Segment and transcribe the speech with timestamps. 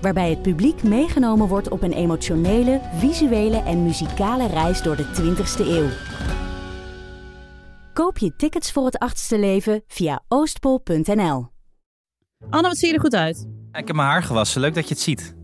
[0.00, 5.66] Waarbij het publiek meegenomen wordt op een emotionele, visuele en muzikale reis door de 20ste
[5.66, 5.88] eeuw.
[7.92, 11.48] Koop je tickets voor het achtste leven via oostpol.nl.
[12.50, 13.48] Anne, wat zie je er goed uit?
[13.72, 14.60] Ik heb mijn haar gewassen.
[14.60, 15.34] Leuk dat je het ziet.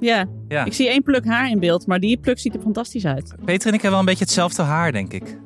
[0.00, 0.64] Ja, Ja.
[0.64, 3.34] ik zie één pluk haar in beeld, maar die pluk ziet er fantastisch uit.
[3.44, 5.38] Peter en ik hebben wel een beetje hetzelfde haar, denk ik.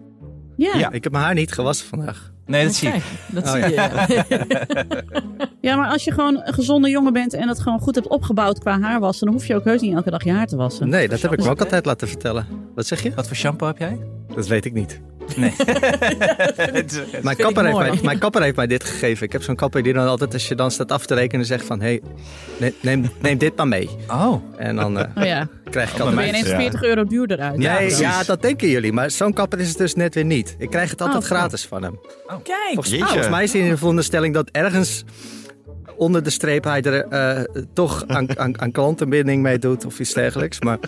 [0.61, 0.91] Ja, ja.
[0.93, 2.33] Ik heb mijn haar niet gewassen vandaag.
[2.47, 3.03] Nee, dat zie ik.
[3.33, 3.61] Dat Oh, zie
[5.61, 5.77] je.
[5.77, 8.81] maar als je gewoon een gezonde jongen bent en het gewoon goed hebt opgebouwd qua
[8.81, 10.89] haarwassen, dan hoef je ook heus niet elke dag je haar te wassen.
[10.89, 12.47] Nee, dat heb ik me ook altijd laten vertellen.
[12.75, 13.15] Wat zeg je?
[13.15, 13.99] Wat voor shampoo heb jij?
[14.35, 15.01] Dat weet ik niet.
[15.37, 15.53] Nee.
[17.23, 17.91] Mijn kapper, heeft mooi.
[17.91, 19.27] mij, mijn kapper heeft mij dit gegeven.
[19.27, 21.65] Ik heb zo'n kapper die dan altijd, als je dan staat af te rekenen, zegt
[21.65, 21.81] van...
[21.81, 22.01] Hé,
[22.59, 23.89] hey, neem, neem dit maar mee.
[24.09, 24.43] Oh.
[24.57, 26.25] En dan eh, Oh ja, krijg ik bij dan ben altijd...
[26.25, 26.57] je ineens Ja.
[26.57, 27.57] 40 euro duurder uit.
[27.57, 28.93] Nee, ja, dat denken jullie.
[28.93, 30.55] Maar zo'n kapper is het dus net weer niet.
[30.59, 31.99] Ik krijg het altijd Oh, gratis van hem.
[32.27, 35.05] Kijk, Volgens, volgens mij is hij in de veronderstelling dat ergens
[35.97, 37.45] onder de streep hij er eh,
[37.75, 40.61] toch aan, aan, aan klantenbinding mee doet of iets dergelijks.
[40.61, 40.79] Maar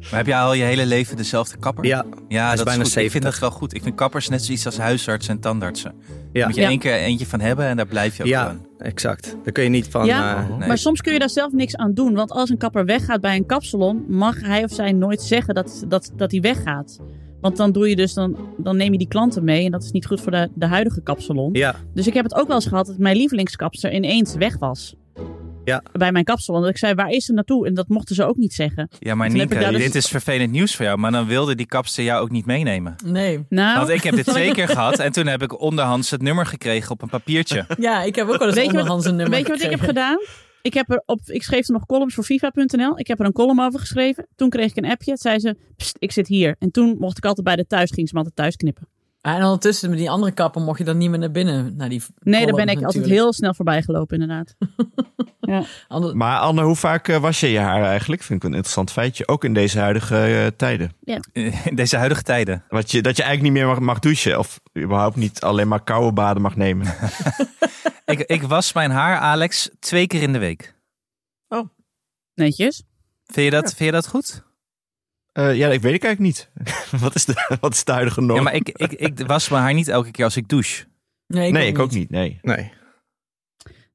[0.00, 1.84] Maar heb jij al je hele leven dezelfde kapper?
[1.84, 2.88] ja, Ja, Hij is dat bijna is.
[2.88, 3.30] Ik vind 70.
[3.30, 3.74] dat wel goed.
[3.74, 5.94] Ik vind kappers net zoiets als huisartsen en tandartsen.
[6.32, 6.68] Ja, moet je Ja.
[6.68, 9.36] één keer eentje van hebben en daar blijf je ook ja, exact.
[9.44, 10.06] Daar kun je niet van...
[10.06, 10.68] Ja, eh, Nee.
[10.68, 12.14] Maar soms kun je daar zelf niks aan doen.
[12.14, 15.84] Want als een kapper weggaat bij een kapsalon, mag hij of zij nooit zeggen dat,
[15.88, 16.98] dat, dat hij weggaat.
[17.40, 19.64] Want dan doe je dus, dan, dan neem je die klanten mee.
[19.64, 21.52] En dat is niet goed voor de, de huidige kapsalon.
[21.52, 24.94] ja, Dus ik heb het ook wel eens gehad dat mijn lievelingskapster ineens weg was.
[25.64, 25.82] Ja.
[25.92, 26.60] Bij mijn kapsalon.
[26.60, 27.66] Dat ik zei, waar is ze naartoe?
[27.66, 28.88] En dat mochten ze ook niet zeggen.
[28.98, 30.98] Ja, maar ik Nienke, dus- dit is vervelend nieuws voor jou.
[30.98, 32.94] Maar dan wilde die kapster jou ook niet meenemen.
[33.04, 33.44] nee.
[33.48, 36.46] Nou, Want ik heb dit twee keer gehad en toen heb ik onderhands het nummer
[36.46, 37.66] gekregen op een papiertje.
[37.78, 40.18] Ja, ik heb ook wel eens onderhands een nummer weet je wat ik heb gedaan?
[40.62, 42.98] Ik, heb er op, ik schreef er nog columns voor FIFA.nl.
[42.98, 44.26] Ik heb er een column over geschreven.
[44.36, 45.10] Toen kreeg ik een appje.
[45.10, 46.56] Het zei ze, "Pst, ik zit hier.
[46.58, 48.88] En toen mocht ik altijd bij de thuis, ging ze me altijd thuis knippen.
[49.20, 51.76] Ah, En ondertussen met die andere kapper mocht je dan niet meer naar binnen.
[51.76, 54.54] Naar die Nee, daar ben ik altijd heel snel voorbij gelopen, inderdaad.
[55.40, 55.62] ja.
[55.88, 58.22] Ander- Maar Anne, hoe vaak eh, was je je haar eigenlijk?
[58.22, 59.28] Vind ik een interessant feitje.
[59.28, 60.92] Ook in deze huidige eh, tijden.
[61.64, 62.64] In deze huidige tijden.
[62.68, 64.38] Wat je, dat je eigenlijk niet meer mag, mag douchen.
[64.38, 66.86] Of überhaupt niet alleen maar koude baden mag nemen.
[68.04, 70.74] Ik, ik was mijn haar, Alex, twee keer in de week.
[72.34, 72.82] Netjes.
[73.26, 74.42] Vind je dat, vind je dat goed?
[75.32, 76.50] Eh, ja, ik weet ik eigenlijk niet.
[77.02, 78.36] wat, is de, wat is de huidige norm?
[78.36, 80.84] Ja, maar ik, ik, ik was mijn haar niet elke keer als ik douche.
[81.26, 82.10] nee, nee, ik ook niet.
[82.10, 82.38] Nee.
[82.42, 82.72] nee.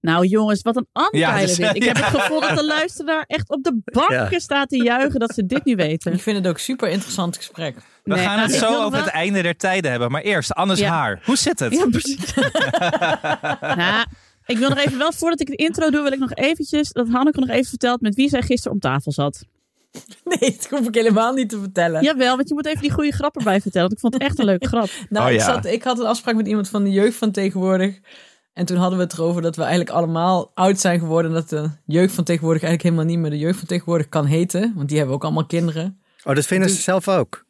[0.02, 1.76] Nou jongens, wat een Ja, dus- dit.
[1.76, 2.06] Ik heb ja.
[2.06, 4.40] het gevoel dat de luisteraar echt op de banken Ja.
[4.40, 6.14] staat te juichen dat ze dit nu weten.
[6.14, 7.76] Ik vind het ook super interessant gesprek.
[8.04, 10.12] We Nee, gaan het ik zo over wel- het einde der tijden hebben.
[10.12, 10.90] Maar eerst, Anne's Ja.
[10.92, 11.22] haar.
[11.26, 11.74] Hoe zit het?
[11.74, 12.34] Ja, precies.
[13.62, 14.06] nou,
[14.46, 17.08] ik wil nog even wel, voordat ik de intro doe, wil ik nog eventjes, dat
[17.10, 19.46] Hanneke nog even vertelt met wie zij gisteren om tafel zat.
[20.40, 22.04] Nee, dat hoef ik helemaal niet te vertellen.
[22.04, 23.88] Jawel, want je moet even die goede grap erbij vertellen.
[23.88, 24.90] Want ik vond het echt een leuke grap.
[25.10, 25.46] Nou, Oh, ik, ja.
[25.46, 28.00] zat, ik had een afspraak met iemand van de jeugd van tegenwoordig.
[28.54, 31.32] En toen hadden we het erover dat we eigenlijk allemaal oud zijn geworden.
[31.32, 34.26] En dat de jeugd van tegenwoordig eigenlijk helemaal niet meer de jeugd van tegenwoordig kan
[34.26, 34.72] heten.
[34.76, 36.00] Want die hebben ook allemaal kinderen.
[36.24, 37.44] Oh, dat vinden ze Dus- zelf ook.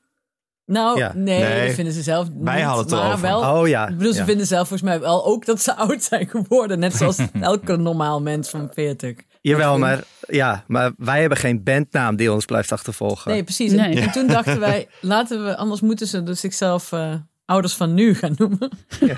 [0.66, 1.12] Nou, Ja.
[1.16, 1.66] nee, Nee.
[1.66, 3.22] dat vinden ze zelf Wij niet, hadden het maar erover.
[3.22, 3.60] wel.
[3.62, 3.88] Oh ja.
[3.88, 4.26] Ik bedoel, ze ja.
[4.26, 6.80] vinden zelf volgens mij wel ook dat ze oud zijn geworden.
[6.80, 9.16] Net zoals elke normaal mens van 40.
[9.50, 13.32] Jawel, maar, ja, maar wij hebben geen bandnaam die ons blijft achtervolgen.
[13.32, 13.72] Nee, precies.
[13.72, 14.00] En, Nee.
[14.00, 17.14] en toen dachten wij, laten we, anders moeten ze dus zichzelf eh,
[17.46, 18.70] ouders van nu gaan noemen.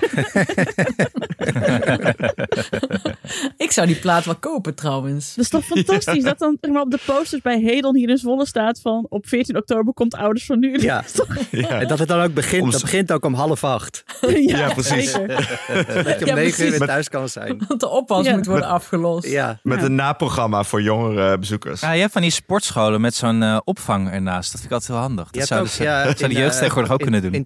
[3.56, 5.34] ik zou die plaat wel kopen trouwens.
[5.34, 8.46] Dat is toch fantastisch dat dan maar, op de posters bij Hedon hier in Zwolle
[8.46, 10.78] staat van op 14 oktober komt Ouders van Nu.
[10.88, 11.04] Ja.
[11.50, 14.04] En dat het dan ook begint, Om- dat begint ook om half acht.
[14.46, 15.12] ja, precies.
[15.12, 17.64] Dat je om Ja, negen uur weer thuis kan zijn.
[17.68, 18.36] Want de oppas Ja.
[18.36, 19.28] moet worden afgelost.
[19.28, 19.58] Ja.
[19.62, 19.84] Met Ja.
[19.84, 21.80] een naprogramma voor jongere bezoekers.
[21.80, 24.52] Ja, je hebt van die sportscholen met zo'n eh, opvang ernaast.
[24.52, 25.30] Dat vind ik altijd heel handig.
[25.30, 27.32] Dat zouden ook, ze, ja, dat zou de jeugd eh, tegenwoordig ook in- kunnen doen.
[27.32, 27.44] In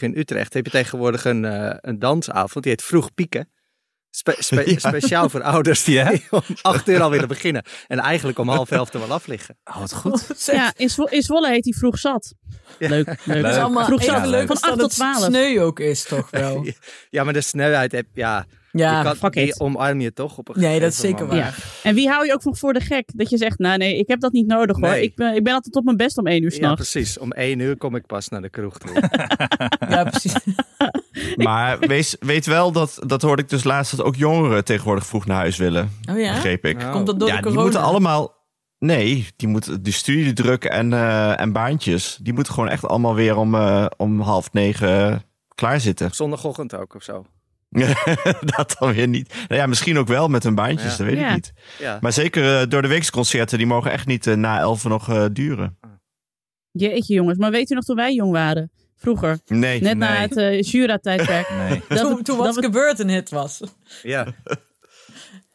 [0.00, 2.64] In Utrecht heb je tegenwoordig een, eh, een dansavond.
[2.64, 3.48] Die heet Vroeg Pieken.
[4.10, 6.12] Spe- spe- Speciaal voor ouders die Ja?
[6.30, 7.64] om acht uur al willen beginnen.
[7.86, 9.56] En eigenlijk om half elf er wel af liggen.
[9.64, 10.26] Oh, wat goed.
[10.52, 12.34] Ja, in, Zwo- in Zwolle heet hij vroeg zat.
[12.78, 13.42] Leuk, leuk.
[13.42, 14.26] Dat is allemaal Vroeg zat.
[14.26, 15.24] leuk Van 8 tot het 12.
[15.24, 16.66] sneu ook is, toch wel?
[17.10, 20.60] Ja, maar de snelheid heb ja, Ja, je kan, die omarm je toch op een
[20.60, 21.56] Nee, dat is zeker moment.
[21.56, 21.62] Ja.
[21.82, 23.10] En wie hou je ook nog voor de gek?
[23.14, 24.88] Dat je zegt, nou nee, ik heb dat niet nodig hoor.
[24.88, 25.02] Nee.
[25.02, 26.90] Ik, ben, ik ben altijd op mijn best om één uur Ja, s'nachts.
[26.90, 27.18] precies.
[27.18, 28.92] Om één uur kom ik pas naar de kroeg toe.
[29.88, 30.34] ja, precies.
[31.36, 35.26] Maar wees, weet wel, dat, dat hoorde ik dus laatst, dat ook jongeren tegenwoordig vroeg
[35.26, 35.90] naar huis willen.
[36.10, 36.32] Oh ja?
[36.34, 36.78] Begreep ik.
[36.78, 38.40] Nou, Komt dat door ja, de die moeten allemaal...
[38.78, 43.36] Nee, die moet de studiedruk en, eh, en baantjes, die moeten gewoon echt allemaal weer
[43.36, 45.22] om, eh, om half negen
[45.54, 46.10] klaar zitten.
[46.10, 47.24] Zondagochtend ook of zo.
[48.56, 49.34] dat dan weer niet.
[49.48, 50.96] Nou ja, misschien ook wel met hun baantjes, Ja.
[50.96, 51.28] dat weet Ja.
[51.28, 51.52] ik niet.
[51.78, 51.98] Ja.
[52.00, 55.24] Maar zeker eh, door de weeksconcerten, die mogen echt niet eh, na elf nog eh,
[55.32, 55.78] duren.
[56.70, 58.70] Jeetje jongens, maar weet u nog toen wij jong waren?
[58.96, 59.38] Vroeger.
[59.46, 59.80] Nee.
[59.80, 61.48] Net na het Jura-tijdperk.
[61.68, 61.82] Nee.
[61.88, 63.60] Dat toen het- toen What's het- Gebeurd een hit was.
[64.02, 64.26] Ja.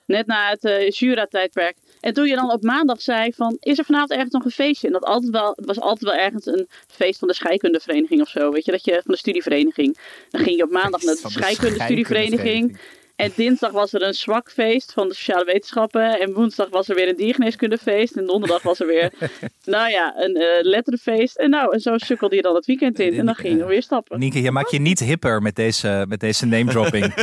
[0.05, 1.77] Net na het Jura-tijdperk.
[2.07, 4.88] En toen je dan op maandag zei van, is er vanavond ergens nog een feestje?
[4.88, 8.30] En dat altijd wel, het was altijd wel ergens een feest van de scheikundevereniging of
[8.30, 8.51] zo.
[8.51, 9.98] Weet je, dat je van de studievereniging.
[10.30, 12.80] Dan ging je op maandag naar de de scheikunde-studievereniging.
[13.15, 16.19] En dinsdag was er een zwak feest van de sociale wetenschappen.
[16.19, 18.15] En woensdag was er weer een diergeneeskundefeest.
[18.15, 19.13] En donderdag was er weer,
[19.65, 21.38] nou ja, een eh letterenfeest.
[21.38, 23.13] En nou, en zo sukkelde je dan het weekend in.
[23.13, 24.19] En dan ging je weer stappen.
[24.19, 27.13] Nienke, je maakt je niet hipper met deze, met deze name dropping.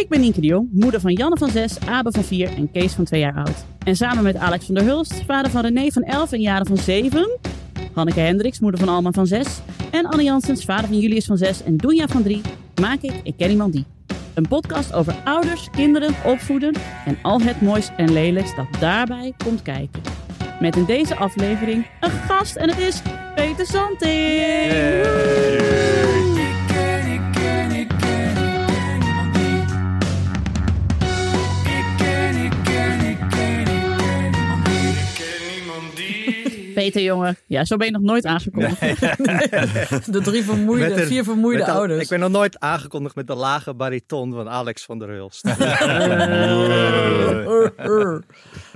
[0.00, 2.92] Ik ben Nienke de Jong, moeder van Janne van 6, Abe van 4 en Kees
[2.92, 3.64] van 2 jaar oud.
[3.84, 6.76] En samen met Alex van der Hulst, vader van René van 11 en Jaren van
[6.76, 7.38] 7.
[7.92, 9.46] Hanneke Hendricks, moeder van Alma van 6.
[9.90, 12.40] En Anne Janssens, vader van Julius van 6 en Doenja van 3.
[12.80, 13.84] Maak ik Ik Ken Iemand Die.
[14.34, 16.74] Een podcast over ouders, kinderen, opvoeden
[17.06, 20.02] en al het moois en lelijks dat daarbij komt kijken.
[20.60, 23.02] Met in deze aflevering een gast en het is
[23.34, 25.10] Peter Santing.
[36.98, 37.36] Jongen.
[37.46, 38.80] Ja, zo ben je nog nooit aangekondigd.
[40.12, 42.02] De drie vermoeide, een- vier vermoeide ouders.
[42.02, 45.44] Ik ben nog nooit aangekondigd met de lage bariton van Alex van der Hulst.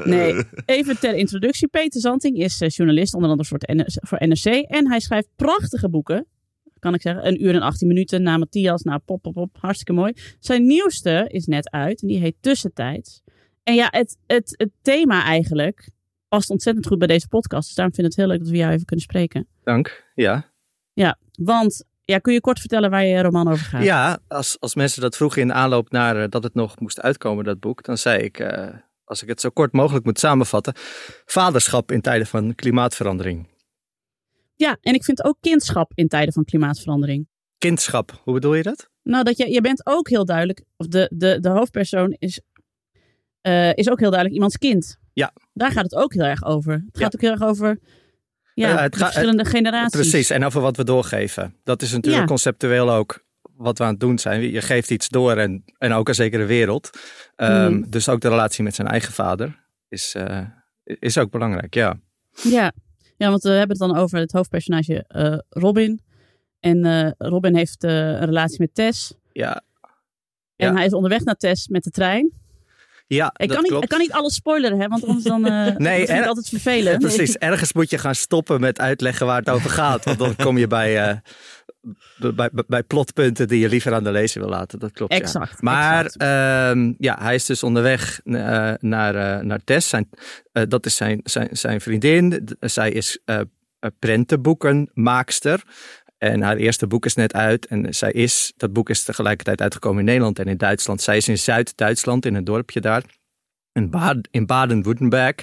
[0.04, 1.68] Nee, even ter introductie.
[1.68, 4.44] Peter Zanting is eh, journalist, onder andere voor, het N- voor NRC.
[4.44, 6.26] En hij schrijft prachtige boeken.
[6.78, 7.26] Kan ik zeggen.
[7.26, 8.82] Een uur en 18 minuten na Matthias.
[8.82, 9.56] Nou, pop, pop, pop.
[9.60, 10.12] Hartstikke mooi.
[10.38, 12.02] Zijn nieuwste is net uit.
[12.02, 13.22] En die heet Tussentijds.
[13.62, 15.88] En ja, het, het, het thema eigenlijk
[16.34, 17.66] past ontzettend goed bij deze podcast.
[17.66, 19.46] Dus daarom vind ik het heel leuk dat we jou even kunnen spreken.
[19.62, 20.04] Dank.
[20.14, 20.52] Ja.
[20.92, 21.84] Ja, want...
[22.06, 23.82] Ja, kun je kort vertellen waar je roman over gaat?
[23.82, 27.44] Ja, als, als mensen dat vroegen in aanloop naar eh, dat het nog moest uitkomen,
[27.44, 28.68] dat boek, dan zei ik, eh,
[29.04, 30.72] als ik het zo kort mogelijk moet samenvatten,
[31.24, 33.48] vaderschap in tijden van klimaatverandering.
[34.54, 37.28] Ja, en ik vind ook kindschap in tijden van klimaatverandering.
[37.58, 38.90] Kindschap, hoe bedoel je dat?
[39.02, 42.40] Nou, dat je, je bent ook heel duidelijk, of de, de, de hoofdpersoon is,
[43.40, 45.02] eh, is ook heel duidelijk iemands kind.
[45.14, 45.32] Ja.
[45.52, 46.72] Daar gaat het ook heel erg over.
[46.72, 47.78] Het gaat ook heel erg over
[48.54, 50.00] ja, Ja, het gaat- verschillende generaties.
[50.00, 51.56] Precies, en over wat we doorgeven.
[51.64, 53.24] Dat is natuurlijk conceptueel ook
[53.56, 54.50] wat we aan het doen zijn.
[54.50, 56.90] Je geeft iets door en, en ook een zekere wereld.
[57.36, 57.90] Ehm, Mm.
[57.90, 60.40] Dus ook de relatie met zijn eigen vader is, eh,
[60.84, 61.96] is ook belangrijk, ja.
[62.42, 62.72] Ja.
[63.16, 66.00] ja, want we hebben het dan over het hoofdpersonage eh, Robin.
[66.60, 69.14] En eh, Robin heeft eh, een relatie met Tess.
[69.32, 69.62] Ja,
[70.56, 70.74] En Ja.
[70.74, 72.32] hij is onderweg naar Tess met de trein.
[73.06, 73.84] Ja Ik dat kan, niet, klopt.
[73.84, 76.48] ik kan niet alles spoileren, hè, want anders dan, eh Nee, dat vind ik altijd
[76.48, 76.98] vervelend.
[77.08, 80.04] Precies, ergens moet je gaan stoppen met uitleggen waar het over gaat.
[80.04, 81.16] Want dan kom je bij, eh,
[82.34, 84.78] bij, bij, plotpunten die je liever aan de lezer wil laten.
[84.78, 85.18] Dat klopt, ja.
[85.18, 86.22] Exact, Maar exact.
[86.22, 89.88] ehm, ja, hij is dus onderweg eh, naar, naar Tess.
[89.88, 90.08] Zijn,
[90.52, 92.48] dat is zijn, zijn, zijn vriendin.
[92.60, 93.18] Zij is
[93.98, 95.62] prentenboekenmaakster.
[96.30, 97.66] En haar eerste boek is net uit.
[97.66, 101.02] En zij is, dat boek is tegelijkertijd uitgekomen in Nederland en in Duitsland.
[101.02, 103.02] Zij is in Zuid-Duitsland, in een dorpje daar.
[103.72, 105.34] In, Bad, in Baden-Württemberg.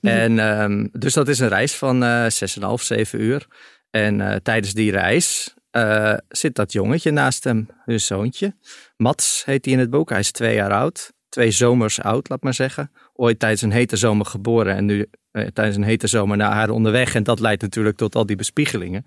[0.00, 3.46] En ehm, dus dat is een reis van eh 6,5, 7 uur.
[3.90, 8.54] En eh, tijdens die reis eh, zit dat jongetje naast hem, hun zoontje.
[8.96, 10.10] Mats heet hij in het boek.
[10.10, 11.12] Hij is twee jaar oud.
[11.28, 12.92] Twee zomers oud, laat maar zeggen.
[13.12, 16.70] Ooit tijdens een hete zomer geboren en nu eh, tijdens een hete zomer naar haar
[16.70, 17.14] onderweg.
[17.14, 19.04] En dat leidt natuurlijk tot al die bespiegelingen.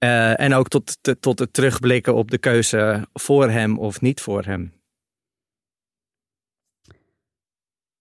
[0.00, 4.20] Eh, en ook tot, te- tot het terugblikken op de keuze voor hem of niet
[4.20, 4.72] voor hem.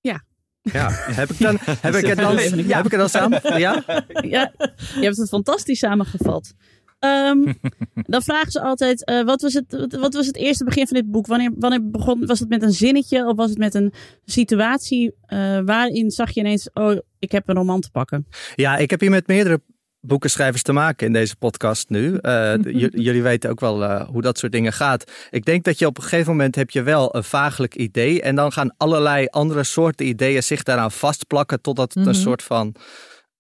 [0.02, 0.24] Ja.
[0.62, 2.36] Ja, heb ik, dan, heb ik het dan,
[2.68, 2.76] Ja.
[2.76, 3.58] heb ik het dan samen?
[3.60, 3.84] Ja?
[4.22, 4.52] Ja,
[4.96, 6.54] je hebt het fantastisch samengevat.
[7.00, 7.54] Ehm,
[8.14, 10.98] dan vragen ze altijd, eh, wat, was het, wat- wat was het eerste begin van
[10.98, 11.28] dit boek?
[11.28, 13.94] Wanneer, wanneer begon, was het met een zinnetje of was het met een
[14.26, 18.28] situatie eh, waarin zag je ineens, oh, ik heb een roman te pakken?
[18.56, 19.62] Ja, ik heb hier met meerdere
[20.02, 22.18] boekenschrijvers te maken in deze podcast nu.
[22.18, 22.54] Eh,
[23.08, 25.12] jullie weten ook wel eh, hoe dat soort dingen gaat.
[25.30, 28.22] Ik denk dat je op een gegeven moment heb je wel een vaaglijk idee.
[28.22, 31.62] En dan gaan allerlei andere soorten ideeën zich daaraan vastplakken.
[31.62, 32.22] Totdat het een Mhm.
[32.22, 32.76] soort van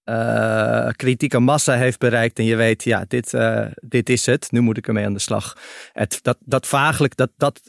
[0.04, 2.40] eh, kritieke massa heeft bereikt.
[2.40, 3.38] En je weet, ja, dit,
[3.76, 4.52] dit is het.
[4.52, 5.58] Nu moet ik ermee aan de slag.
[5.92, 7.62] Het, dat, dat vaaglijk, dat, dat,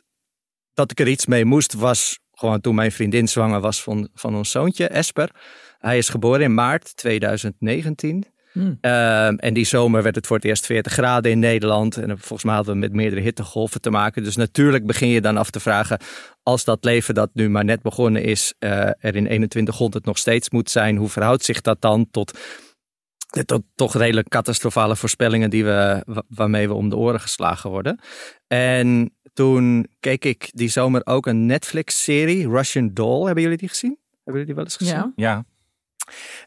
[0.75, 4.35] dat ik er iets mee moest, was gewoon toen mijn vriendin zwanger was van, van
[4.37, 5.30] ons zoontje, Esper.
[5.78, 8.25] Hij is geboren in maart 2019.
[8.52, 8.78] Hmm.
[8.80, 11.97] Ehm, en die zomer werd het voor het eerst 40 graden in Nederland.
[11.97, 14.25] En volgens mij hadden we met meerdere hittegolven te maken.
[14.25, 16.00] Dus natuurlijk begin je dan af te vragen,
[16.42, 20.50] als dat leven dat nu maar net begonnen is, eh, er in 2100 nog steeds
[20.50, 22.38] moet zijn, hoe verhoudt zich dat dan tot
[23.30, 27.71] de tot, toch redelijk catastrofale voorspellingen die we, wa- waarmee we om de oren geslagen
[27.71, 27.99] worden.
[28.47, 33.25] En toen keek ik die zomer ook een Netflix-serie, Russian Doll.
[33.25, 33.99] Hebben jullie die gezien?
[34.25, 34.95] Hebben jullie die wel eens gezien?
[34.95, 35.12] Ja.
[35.16, 35.45] Ja,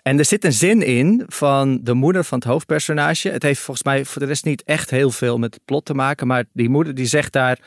[0.01, 3.29] En er zit een zin in van de moeder van het hoofdpersonage.
[3.29, 5.93] Het heeft volgens mij voor de rest niet echt heel veel met het plot te
[5.93, 6.27] maken.
[6.27, 7.59] Maar die moeder die zegt daar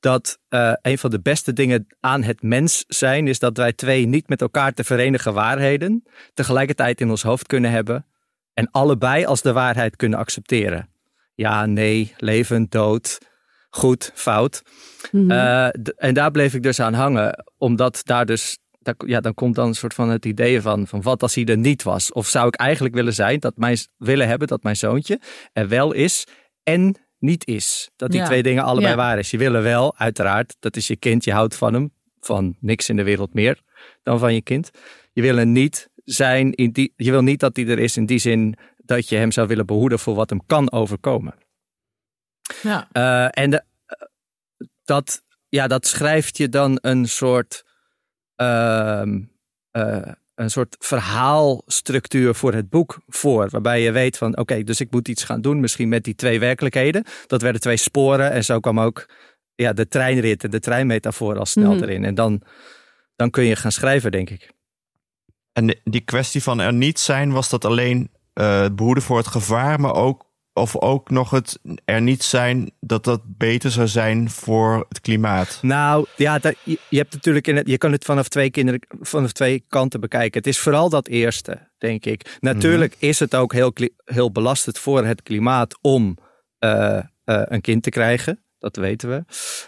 [0.00, 3.28] dat eh, een van de beste dingen aan het mens zijn...
[3.28, 6.04] is dat wij twee niet met elkaar te verenigen waarheden...
[6.34, 8.06] tegelijkertijd in ons hoofd kunnen hebben...
[8.54, 10.88] en allebei als de waarheid kunnen accepteren.
[11.34, 13.18] Ja, nee, leven, dood,
[13.70, 14.62] goed, fout.
[15.10, 15.30] Mhm.
[15.30, 19.54] Eh, en daar bleef ik dus aan hangen, omdat daar dus, daar, ja, dan komt
[19.54, 22.12] dan een soort van het idee van, van wat als hij er niet was?
[22.12, 25.20] Of zou ik eigenlijk willen zijn, dat mijn, willen hebben dat mijn zoontje
[25.52, 26.26] er wel is
[26.62, 27.90] en niet is?
[27.96, 28.26] Dat die Ja.
[28.26, 28.96] twee dingen allebei Ja.
[28.96, 29.30] waar is.
[29.30, 32.88] Je wil er wel, uiteraard, dat is je kind, je houdt van hem, van niks
[32.88, 33.60] in de wereld meer
[34.02, 34.70] dan van je kind.
[35.12, 38.06] Je wil er niet zijn, in die, je wil niet dat hij er is in
[38.06, 41.34] die zin dat je hem zou willen behoeden voor wat hem kan overkomen.
[42.62, 42.88] Ja.
[42.92, 44.06] Eh, en de, eh,
[44.84, 47.64] dat, ja, dat schrijft je dan een soort,
[50.34, 53.48] een soort verhaalstructuur voor het boek voor.
[53.50, 55.60] Waarbij je weet van oké, dus ik moet iets gaan doen.
[55.60, 57.04] Misschien met die twee werkelijkheden.
[57.26, 58.30] Dat werden twee sporen.
[58.30, 59.06] En zo kwam ook
[59.54, 61.82] ja, de treinrit en de treinmetafoor al snel Mhm.
[61.82, 62.04] erin.
[62.04, 62.42] En dan,
[63.16, 64.50] dan kun je gaan schrijven, denk ik.
[65.52, 69.26] En die- kwestie van er niet zijn, was dat alleen eh, het behoeden voor het
[69.26, 74.30] gevaar, maar ook, of ook nog het er niet zijn dat dat beter zou zijn
[74.30, 75.58] voor het klimaat?
[75.62, 78.80] Nou, ja, dat, je, je hebt natuurlijk in het, je kan het vanaf twee, kinderen,
[79.00, 80.38] vanaf twee kanten bekijken.
[80.38, 82.36] Het is vooral dat eerste, denk ik.
[82.40, 83.72] Natuurlijk is het ook heel,
[84.04, 86.18] heel belastend voor het klimaat om
[86.58, 88.44] eh, eh, een kind te krijgen.
[88.58, 89.24] Dat weten we.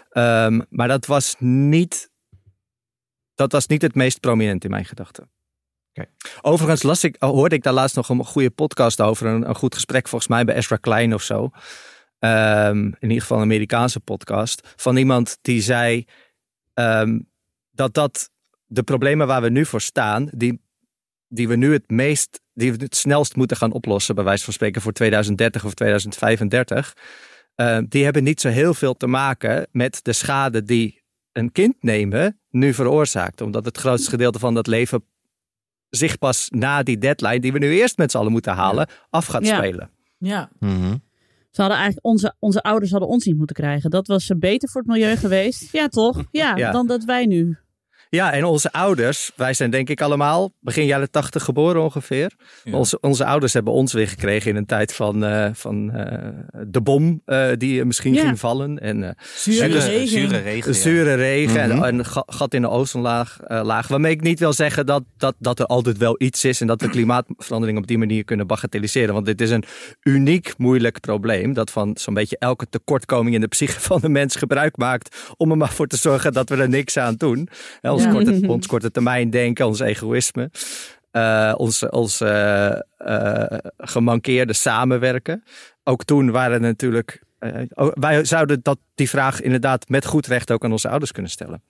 [0.09, 2.13] Ehm, maar dat was niet.
[3.35, 5.29] Dat was niet het meest prominent in mijn gedachten.
[6.41, 9.27] Overigens las ik, hoorde ik daar laatst nog een goede podcast over.
[9.27, 11.49] Een, een goed gesprek volgens mij bij Ezra Klein of zo.
[12.19, 14.73] Ehm, in ieder geval een Amerikaanse podcast.
[14.75, 16.05] Van iemand die zei
[16.73, 17.19] ehm,
[17.71, 18.29] dat dat
[18.65, 20.61] de problemen waar we nu voor staan, die,
[21.27, 24.53] die we nu het meest, die we het snelst moeten gaan oplossen, bij wijze van
[24.53, 26.93] spreken voor 2030 of 2035,
[27.55, 31.75] eh, die hebben niet zo heel veel te maken met de schade die een kind
[31.79, 33.41] nemen nu veroorzaakt.
[33.41, 35.03] Omdat het grootste gedeelte van dat leven
[35.89, 39.25] zich pas na die deadline, die we nu eerst met z'n allen moeten halen, af
[39.25, 39.55] gaat Ja.
[39.57, 39.89] spelen.
[40.17, 40.49] Ja.
[40.59, 40.95] Mhm.
[41.51, 43.89] Ze hadden eigenlijk onze, onze ouders hadden ons niet moeten krijgen.
[43.89, 45.71] Dat was beter voor het milieu geweest.
[45.71, 46.23] Ja, toch?
[46.31, 46.71] Ja, Ja.
[46.71, 47.57] dan dat wij nu.
[48.15, 52.31] Ja, en onze ouders, wij zijn denk ik allemaal begin jaren tachtig geboren ongeveer.
[52.63, 52.77] Ja.
[52.77, 56.29] Onze, onze ouders hebben ons weer gekregen in een tijd van, eh, van eh,
[56.67, 58.21] de bom eh, die misschien Ja.
[58.25, 58.79] ging vallen.
[58.79, 60.07] En eh, Zure Zure, regen.
[60.07, 60.75] zure regen.
[60.75, 61.83] zure regen Mhm.
[61.83, 63.39] en en een ga- gat in de ozonlaag.
[63.47, 63.87] eh, laag.
[63.87, 66.81] Waarmee ik niet wil zeggen dat, dat, dat er altijd wel iets is en dat
[66.81, 69.13] we klimaatverandering op die manier kunnen bagatelliseren.
[69.13, 69.63] Want dit is een
[70.03, 74.35] uniek moeilijk probleem dat van zo'n beetje elke tekortkoming in de psyche van de mens
[74.35, 77.47] gebruik maakt om er maar voor te zorgen dat we er niks aan doen.
[77.81, 80.49] Hè, ons, korte, ons korte termijn denken, ons egoïsme.
[81.11, 85.43] eh, ons, ons eh, eh, gemankeerde samenwerken.
[85.83, 87.23] Ook toen waren natuurlijk.
[87.73, 91.31] oh, wij zouden dat, die vraag inderdaad met goed recht ook aan onze ouders kunnen
[91.31, 91.63] stellen.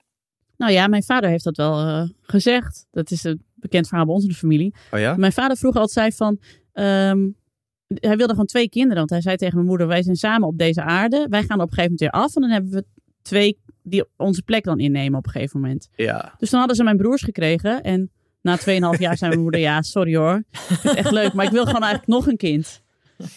[0.56, 2.86] Nou ja, mijn vader heeft dat wel gezegd.
[2.90, 4.74] Dat is een bekend verhaal bij ons in de familie.
[4.90, 5.16] Oh ja?
[5.16, 6.38] Mijn vader vroeger altijd zei van...
[6.72, 7.28] ehm,
[7.86, 8.96] hij wilde gewoon twee kinderen.
[8.96, 9.86] Want hij zei tegen mijn moeder...
[9.86, 11.26] wij zijn samen op deze aarde.
[11.30, 12.34] Wij gaan op een gegeven moment weer af.
[12.34, 12.84] En dan hebben we
[13.22, 15.88] twee die onze plek dan innemen op een gegeven moment.
[15.94, 16.34] Ja.
[16.38, 17.82] Dus dan hadden ze mijn broers gekregen.
[17.82, 18.10] En
[18.42, 18.64] na 2,5
[18.98, 19.60] jaar zei mijn moeder...
[19.60, 20.42] ja, sorry hoor.
[20.52, 21.32] Ik vind het echt leuk.
[21.32, 22.84] Maar ik wil gewoon eigenlijk nog een kind.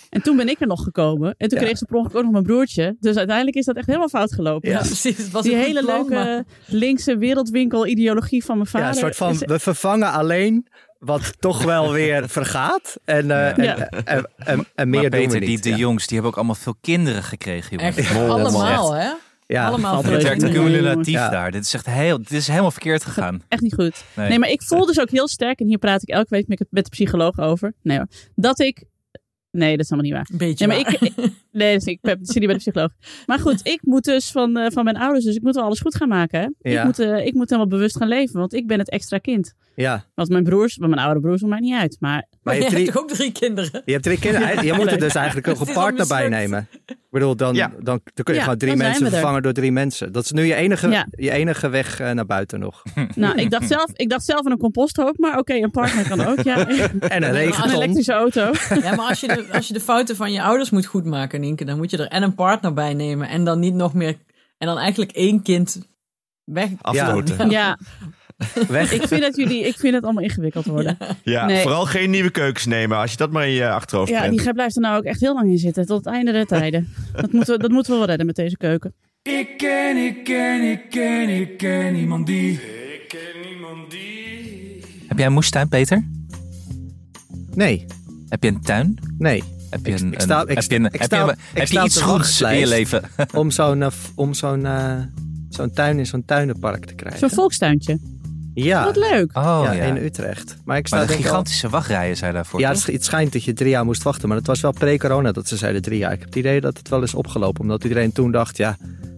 [0.10, 1.36] En toen ben ik er nog gekomen.
[1.38, 1.64] En toen Ja.
[1.66, 2.96] kreeg ze per ongeluk ook nog mijn broertje.
[3.00, 4.70] Dus uiteindelijk is dat echt helemaal fout gelopen.
[4.70, 5.18] Ja, precies.
[5.18, 8.88] Het was Die hele plan, maar- leuke linkse wereldwinkel ideologie van mijn vader.
[8.88, 10.68] ja, een soort van is- we vervangen alleen
[11.00, 12.98] wat toch wel weer vergaat.
[13.06, 13.78] En, eh, Ja.
[13.78, 15.76] en, en, en, en meer Maar doen Peter, we die de ja.
[15.76, 17.78] jongs, die hebben ook allemaal veel kinderen gekregen.
[17.78, 17.96] Jongen.
[17.98, 19.10] Echt, allemaal, hè?
[19.54, 19.68] Ja.
[19.68, 21.30] allemaal Het werkt cumulatief Ja.
[21.30, 21.52] daar.
[21.52, 23.42] Dit is echt heel, dit is helemaal verkeerd gegaan.
[23.48, 24.04] echt niet goed.
[24.16, 24.30] Nee.
[24.30, 26.66] Nee, maar ik voel dus ook heel sterk, en hier praat ik elke week met,
[26.70, 27.74] met de psycholoog over.
[27.82, 28.08] Nee hoor.
[28.36, 28.84] Dat ik.
[29.52, 30.30] Nee, dat is helemaal niet waar.
[30.32, 31.04] Een beetje Nee, maar waar.
[31.04, 32.90] ik, ik- nee, dus ik ben- zit niet bij de psycholoog.
[33.26, 35.80] Maar goed, ik moet dus van, eh, van mijn ouders, dus ik moet wel alles
[35.80, 36.40] goed gaan maken.
[36.62, 36.72] Hè?
[36.72, 36.80] Ja.
[36.80, 39.54] Ik, moet, eh, ik moet helemaal bewust gaan leven, want ik ben het extra kind.
[39.76, 40.06] ja.
[40.16, 41.98] Want mijn broers, want mijn oude broers, maakt niet uit.
[42.00, 43.82] Maar Maar je je hebt hebt drie, toch ook drie kinderen?
[43.86, 44.66] je hebt drie kinderen.
[44.66, 46.68] Je moet er dus eigenlijk ook een partner bij nemen.
[46.86, 47.68] Ik bedoel, dan, Ja.
[47.68, 49.12] dan, dan kun je Ja, gewoon drie mensen er.
[49.12, 50.12] vervangen door drie mensen.
[50.12, 51.08] Dat is nu je enige, Ja.
[51.12, 52.84] je enige weg eh, naar buiten nog.
[53.16, 56.26] Nou, ik dacht zelf, ik dacht zelf aan een composthoop, maar oké, een partner kan
[56.26, 56.42] ook.
[56.42, 56.68] Ja.
[57.00, 58.52] En een elektrische auto.
[58.82, 61.66] Ja, maar als je, de, als je de fouten van je ouders moet goedmaken, Nienke,
[61.66, 64.18] dan moet je er en een partner bij nemen en dan niet nog meer.
[64.58, 65.88] En dan eigenlijk één kind
[66.44, 66.70] weg.
[66.82, 67.50] Afstoten.
[67.50, 67.78] Ja,
[68.68, 68.92] Weg.
[68.94, 70.98] ik vind, dat jullie, ik vind het allemaal ingewikkeld worden.
[71.24, 71.62] Ja, Nee.
[71.62, 72.98] vooral geen nieuwe keukens nemen.
[72.98, 74.38] Als je dat maar in je achterhoofd Ja, bent.
[74.44, 76.88] die blijft er nou ook echt heel lang in zitten, tot het einde der tijden.
[77.22, 78.94] Dat moeten we, dat moeten we wel redden met deze keuken.
[79.22, 82.52] Ik ken, ik ken, ik ken, ik ken niemand die.
[82.54, 84.84] Ik ken niemand die.
[85.08, 86.08] Heb jij een moestuin, Peter?
[87.54, 87.86] Nee,
[88.30, 88.98] Heb je een tuin?
[89.18, 89.44] nee.
[89.70, 91.26] Heb je Ik- een, ik sta- een- ik heb sta- je, een- ik heb sta
[91.26, 93.02] je, heb je iets goeds in je leven?
[93.36, 94.98] Om zo'n eh, om zo'n eh,
[95.50, 97.20] zo'n tuin in zo'n tuinenpark te krijgen.
[97.20, 98.00] Zo'n volkstuintje.
[98.54, 99.38] Ja, Wat leuk.
[99.38, 99.84] Oh ja, ja.
[99.84, 100.58] in Utrecht.
[100.66, 102.60] Maar ik sta Maar de denk ik al- gigantische wachtrijen zijn daarvoor.
[102.60, 104.28] Ja, het schijnt dat je drie jaar moest wachten.
[104.28, 106.12] Maar het was wel pre-corona dat ze zeiden drie jaar.
[106.12, 107.62] Ik heb het idee dat het wel is opgelopen.
[107.62, 108.78] Omdat iedereen toen dacht, ja,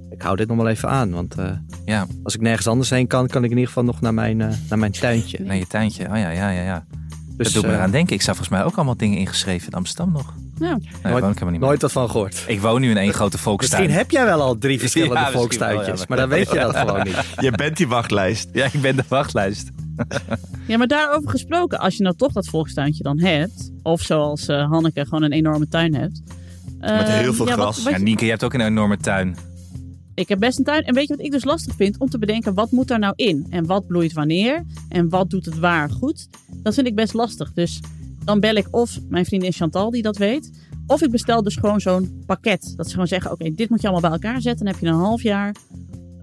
[0.09, 1.11] ik hou dit nog wel even aan.
[1.11, 1.45] Want eh,
[1.85, 4.41] Ja, als ik nergens anders heen kan, kan ik in ieder geval nog naar mijn,
[4.41, 5.39] eh, naar mijn tuintje.
[5.43, 6.03] naar je tuintje.
[6.03, 6.61] Oh ja, ja, ja.
[6.63, 6.85] ja.
[7.43, 8.15] Dus dat doet me eh, eraan denken.
[8.15, 10.33] Ik zou volgens mij ook allemaal dingen ingeschreven in Amsterdam nog.
[10.59, 11.59] Nou, Nee, daar woon ik helemaal niet meer.
[11.69, 12.43] nooit wat van gehoord.
[12.47, 13.81] Ik woon nu in één grote volkstuin.
[13.81, 15.85] Misschien heb jij wel al drie verschillende Ja, volkstuintjes.
[15.87, 17.15] wel, ja, maar dan weet je dat gewoon niet.
[17.45, 18.49] Je bent die wachtlijst.
[18.53, 19.69] Ja, ik ben de wachtlijst.
[20.67, 24.69] Ja, maar daarover gesproken, als je nou toch dat volkstuintje dan hebt, of zoals eh,
[24.69, 26.21] Hanneke gewoon een enorme tuin hebt.
[26.79, 27.83] Met heel veel ja, wat- gras.
[27.83, 29.35] wat Ja, je- Nienke, je hebt ook een enorme tuin.
[30.15, 30.83] Ik heb best een tuin.
[30.83, 31.97] En weet je wat ik dus lastig vind?
[31.99, 33.45] Om te bedenken, wat moet daar nou in?
[33.49, 34.65] En wat bloeit wanneer?
[34.89, 36.27] En wat doet het waar goed?
[36.63, 37.53] Dat vind ik best lastig.
[37.53, 37.79] Dus
[38.23, 40.51] dan bel ik of mijn vriendin Chantal, die dat weet.
[40.87, 42.73] Of ik bestel dus gewoon zo'n pakket.
[42.75, 44.65] Dat ze gewoon zeggen, oké, dit moet je allemaal bij elkaar zetten.
[44.65, 45.55] Dan heb je een half jaar.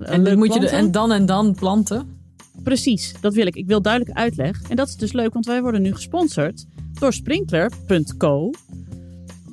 [0.01, 2.17] eh, En, dan moet je de, en dan en dan planten.
[2.63, 3.55] Precies, dat wil ik.
[3.57, 4.63] Ik wil duidelijk uitleg.
[4.69, 8.51] En dat is dus leuk, want wij worden nu gesponsord door Sprinkler.co.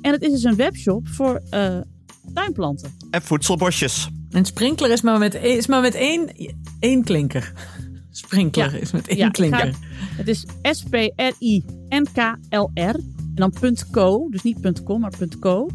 [0.00, 1.76] En het is dus een webshop voor eh,
[2.34, 2.90] tuinplanten.
[3.10, 4.08] En voedselbosjes.
[4.36, 6.28] En sprinkler is maar met, één- is maar met één,
[6.80, 7.52] één klinker.
[8.10, 8.78] Sprinkler Ja.
[8.78, 9.58] is met één Ja, klinker.
[9.72, 9.78] ga-
[10.16, 12.94] Het is S-P-R-I-N-K-L-R.
[13.34, 13.52] En dan
[13.90, 15.68] .co, dus niet .com, maar .co.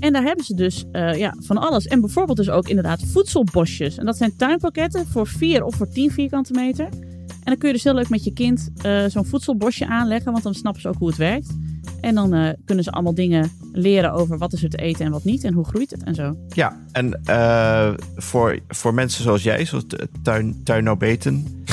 [0.00, 1.86] En daar hebben ze dus eh, ja, van alles.
[1.86, 3.96] En bijvoorbeeld dus ook inderdaad voedselbosjes.
[3.98, 6.86] En dat zijn tuinpakketten voor 4 of voor 10 vierkante meter.
[6.86, 10.32] En dan kun je dus heel leuk met je kind eh, zo'n voedselbosje aanleggen.
[10.32, 11.56] Want dan snappen ze ook hoe het werkt.
[12.00, 15.12] En dan eh, kunnen ze allemaal dingen leren over wat is er te eten en
[15.12, 15.44] wat niet.
[15.44, 16.36] En hoe groeit het en zo.
[16.48, 19.84] Ja, en eh, voor, voor mensen zoals jij, zoals
[20.22, 21.64] tuin, tuinobeten,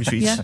[0.00, 0.42] zoiets, Ja.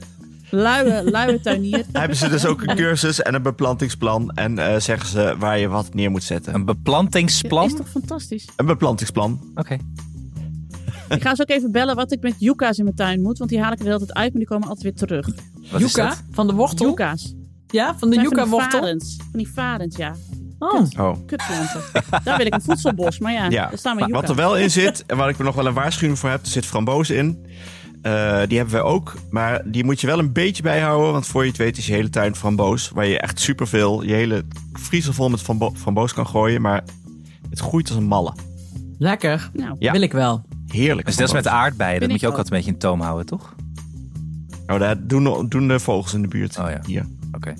[0.50, 1.84] Luie, luie tuinier.
[1.92, 4.30] hebben ze dus ook een cursus en een beplantingsplan.
[4.30, 6.54] En eh, zeggen ze waar je wat neer moet zetten.
[6.54, 7.66] Een beplantingsplan?
[7.66, 8.48] Is toch fantastisch?
[8.56, 9.40] Een beplantingsplan.
[9.54, 9.76] Oké.
[11.08, 13.38] Ik ga ze ook even bellen wat ik met yucca's in mijn tuin moet.
[13.38, 15.28] Want die haal ik er de hele tijd uit, maar die komen altijd weer terug.
[15.70, 16.22] Wat dat?
[16.30, 16.86] van de wortel.
[16.86, 17.34] Yucca's.
[17.70, 18.80] Ja, van de Zijn van die yucca-wortel.
[18.80, 19.16] varens.
[19.30, 20.14] Van die varens, ja.
[20.58, 20.86] Oh.
[20.98, 21.16] Oh.
[21.26, 21.80] Kutplanten.
[22.24, 23.18] Daar wil ik een voedselbos.
[23.18, 25.44] Maar ja, Ja, er staan maar wat er wel in zit, en waar ik er
[25.44, 27.46] nog wel een waarschuwing voor heb, er zit frambozen in.
[28.02, 31.42] Eh, die hebben we ook, maar die moet je wel een beetje bijhouden, want voor
[31.42, 35.14] je het weet is je hele tuin framboos, waar je echt superveel, je hele vriezer
[35.14, 36.84] vol met frambo framboos kan gooien, maar
[37.50, 38.32] het groeit als een malle.
[38.98, 39.50] Lekker.
[39.52, 39.92] Nou, Ja.
[39.92, 40.44] Wil ik wel.
[40.66, 41.06] Heerlijk.
[41.06, 41.70] Dus dat is met de framboos.
[41.70, 42.00] aardbeien.
[42.00, 43.54] Dat moet je ook altijd een beetje in toom houden, toch?
[44.66, 46.58] Oh, dat doen, doen de vogels in de buurt.
[46.58, 46.80] Oh ja.
[46.86, 47.06] Hier.
[47.36, 47.54] Oké.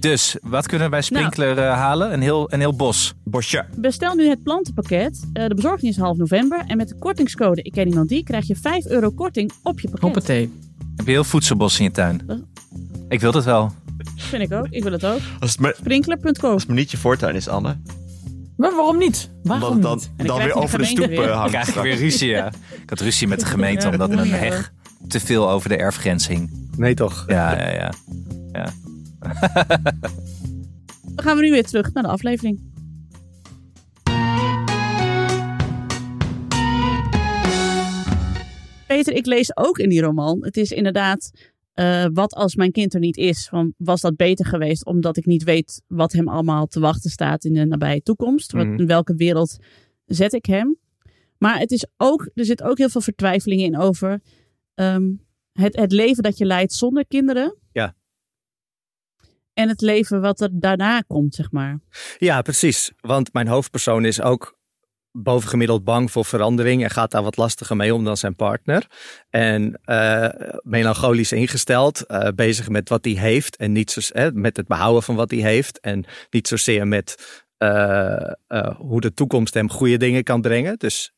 [0.00, 2.12] Dus, wat kunnen we bij Sprinkler eh, halen?
[2.12, 3.14] Een heel, een heel bos.
[3.24, 3.64] Bosje.
[3.76, 5.24] bestel nu het plantenpakket.
[5.32, 6.64] Eh, de bezorging is half november.
[6.66, 9.86] En met de kortingscode Ik ken iemand die krijg je 5 euro korting op je
[9.88, 10.02] pakket.
[10.04, 10.52] Hoppatee.
[10.96, 12.20] Heb je heel voedselbos in je tuin?
[12.26, 12.38] Dat-
[13.08, 13.72] Ik wil het wel.
[14.16, 14.66] Vind ik ook.
[14.70, 15.18] Ik wil het ook.
[15.40, 16.48] Als het, maar, Sprinkler.co.
[16.50, 17.76] als het maar niet je voortuin is, Anne.
[18.56, 19.30] Maar waarom niet?
[19.42, 20.10] Omdat Waarom het dan, niet?
[20.16, 21.28] dan dan weer de over de stoep weer.
[21.30, 21.50] hangt.
[21.50, 22.46] krijg ik weer ruzie, ja.
[22.82, 24.34] Ik had ruzie met de gemeente omdat Ja, mijn ja.
[24.34, 24.72] heg
[25.08, 26.68] te veel over de erfgrens hing.
[26.76, 27.24] Nee toch?
[27.26, 27.92] Ja, ja,
[28.52, 28.72] ja.
[31.14, 32.60] Dan gaan we nu weer terug naar de aflevering.
[38.86, 40.44] Peter, ik lees ook in die roman.
[40.44, 41.30] Het is inderdaad,
[41.72, 43.48] eh, wat als mijn kind er niet is?
[43.48, 47.44] Van, was dat beter geweest omdat ik niet weet wat hem allemaal te wachten staat
[47.44, 48.52] in de nabije toekomst?
[48.52, 48.80] Wat, Mhm.
[48.80, 49.56] In welke wereld
[50.06, 50.76] zet ik hem?
[51.38, 54.20] Maar het is ook, er zit ook heel veel vertwijfelingen in over
[54.74, 55.10] ehm,
[55.52, 57.56] het, het leven dat je leidt zonder kinderen.
[57.72, 57.94] Ja.
[59.54, 61.78] En het leven wat er daarna komt, zeg maar.
[62.18, 62.92] Ja, precies.
[63.00, 64.60] Want mijn hoofdpersoon is ook
[65.12, 68.86] bovengemiddeld bang voor verandering en gaat daar wat lastiger mee om dan zijn partner.
[69.30, 70.28] En eh,
[70.62, 75.02] melancholisch ingesteld, eh, bezig met wat hij heeft en niet zo, eh, met het behouden
[75.02, 80.22] van wat hij heeft en niet zozeer met eh, hoe de toekomst hem goede dingen
[80.22, 80.78] kan brengen.
[80.78, 81.12] Dus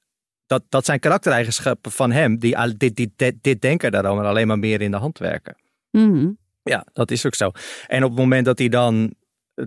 [0.47, 4.59] dat, dat zijn karaktereigenschappen van hem die dit, dit, dit, dit denken daarom alleen maar
[4.59, 5.57] meer in de hand werken.
[5.91, 6.31] Mhm.
[6.65, 7.51] Ja, dat is ook zo.
[7.87, 9.15] En op het moment dat hij dan
[9.55, 9.65] eh,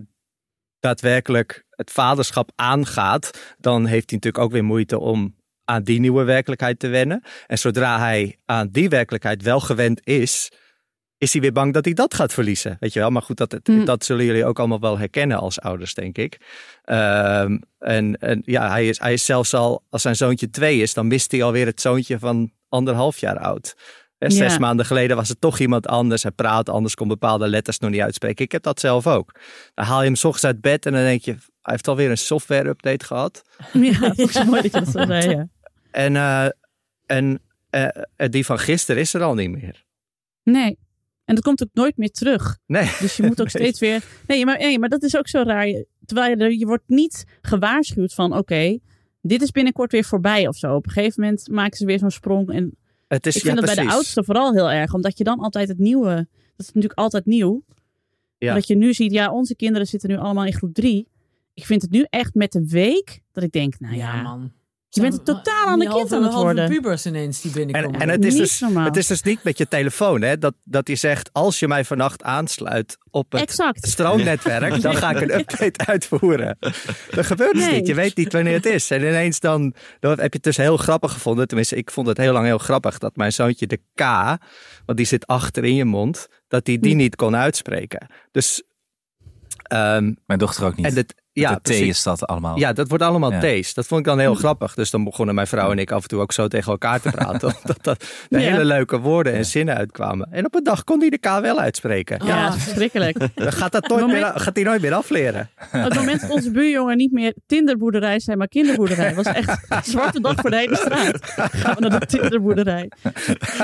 [0.80, 6.24] daadwerkelijk het vaderschap aangaat, dan heeft hij natuurlijk ook weer moeite om aan die nieuwe
[6.24, 7.22] werkelijkheid te wennen.
[7.46, 10.50] En zodra hij aan die werkelijkheid wel gewend is,
[11.18, 12.76] is hij weer bang dat hij dat gaat verliezen.
[12.80, 13.10] Weet je wel?
[13.10, 13.84] Maar goed, dat, het- Mm.
[13.84, 16.40] dat zullen jullie ook allemaal wel herkennen als ouders, denk ik.
[16.82, 20.94] Ehm, en, en ja, hij is, hij is zelfs al, als zijn zoontje twee is,
[20.94, 23.76] dan mist hij alweer het zoontje van anderhalf jaar oud.
[24.18, 24.58] Hè, Zes Ja.
[24.58, 26.22] maanden geleden was het toch iemand anders.
[26.22, 28.44] Hij praat anders, kon bepaalde letters nog niet uitspreken.
[28.44, 29.34] Ik heb dat zelf ook.
[29.74, 32.10] Dan haal je hem 's ochtends uit bed en dan denk je, hij heeft alweer
[32.10, 33.42] een software update gehad.
[33.72, 35.30] Ja, dat is mooi dat je dat zo zei.
[35.30, 35.48] Ja.
[35.90, 36.46] En, eh,
[37.06, 37.84] en eh,
[38.16, 39.84] eh, die van gisteren is er al niet meer.
[40.42, 40.78] Nee.
[41.24, 42.58] En dat komt ook nooit meer terug.
[42.66, 42.90] Nee.
[43.00, 43.62] Dus je moet ook Nee.
[43.62, 44.02] steeds weer.
[44.26, 45.84] Nee, maar, nee, maar dat is ook zo raar.
[46.04, 48.78] Terwijl je, je wordt niet gewaarschuwd van: oké,
[49.20, 50.74] dit is binnenkort weer voorbij of zo.
[50.74, 52.50] Op een gegeven moment maken ze weer zo'n sprong.
[52.52, 52.76] En
[53.08, 55.38] Het is, ik vind ja, dat bij de oudste vooral heel erg, omdat je dan
[55.38, 56.14] altijd het nieuwe.
[56.56, 57.64] Dat is natuurlijk altijd nieuw.
[58.38, 58.54] Ja.
[58.54, 61.08] Dat je nu ziet, ja, onze kinderen zitten nu allemaal in groep drie.
[61.54, 64.52] Ik vind het nu echt met de week dat ik denk, nou ja, Ja, man.
[64.90, 66.68] Je bent een totaal ander Die kind aan het halve worden.
[66.68, 68.00] pubers ineens die En, binnenkomen.
[68.00, 68.84] en het, is Niet dus, normaal.
[68.84, 70.38] het is dus niet met je telefoon, hè?
[70.38, 73.88] Dat, dat hij zegt: als je mij vannacht aansluit op het Exact.
[73.88, 76.56] stroomnetwerk, dan ga ik een update uitvoeren.
[77.10, 77.74] Dat gebeurt dus Nee.
[77.74, 77.86] niet.
[77.86, 78.90] Je weet niet wanneer het is.
[78.90, 81.46] En ineens dan, dan heb je het dus heel grappig gevonden.
[81.46, 84.00] Tenminste, ik vond het heel lang heel grappig dat mijn zoontje de K,
[84.86, 88.06] want die zit achter in je mond, dat hij die niet kon uitspreken.
[88.30, 88.62] Dus,
[89.62, 90.86] ehm, Mijn dochter ook niet.
[90.86, 92.58] en het, ja, de is dat allemaal.
[92.58, 93.60] Ja, dat wordt allemaal Ja.
[93.60, 93.74] T's.
[93.74, 94.74] Dat vond ik dan heel grappig.
[94.74, 97.10] Dus dan begonnen mijn vrouw en ik af en toe ook zo tegen elkaar te
[97.10, 97.54] praten.
[97.62, 98.50] omdat dat de Ja.
[98.50, 100.28] hele leuke woorden en zinnen uitkwamen.
[100.30, 102.26] En op een dag kon hij de K wel uitspreken.
[102.26, 103.18] Ja, verschrikkelijk.
[103.34, 105.50] Dan gaat, dat nooit Moment- meer, gaat hij nooit meer afleren.
[105.72, 109.82] Op het moment dat onze buurjongen niet meer Tinderboerderij zijn, maar kinderboerderij, was echt een
[109.84, 111.18] zwarte dag voor de hele straat.
[111.52, 112.90] Gaan we naar de Tinderboerderij.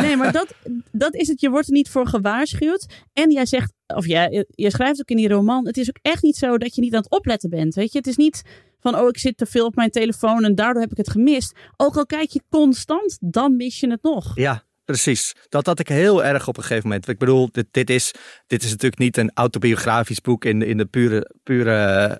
[0.00, 0.54] Nee, maar dat,
[0.92, 1.40] dat is het.
[1.40, 2.86] Je wordt er niet voor gewaarschuwd.
[3.12, 6.22] En jij zegt, of jij, je schrijft ook in die roman, het is ook echt
[6.22, 7.74] niet zo dat je niet aan het opletten bent.
[7.74, 8.42] Weet je, het is niet
[8.80, 11.58] van, oh, ik zit te veel op mijn telefoon en daardoor heb ik het gemist.
[11.76, 14.32] Ook al kijk je constant, dan mis je het nog.
[14.34, 15.34] Ja, precies.
[15.48, 17.08] Dat had ik heel erg op een gegeven moment.
[17.08, 18.14] Ik bedoel, dit, dit, is,
[18.46, 21.72] dit is natuurlijk niet een autobiografisch boek in, in de pure, pure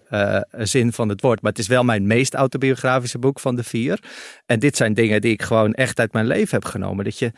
[0.09, 1.43] eh, zin van het woord.
[1.43, 3.99] Maar het is wel mijn meest autobiografische boek van de vier.
[4.47, 7.05] En dit zijn dingen die ik gewoon echt uit mijn leven heb genomen.
[7.05, 7.33] Dat je,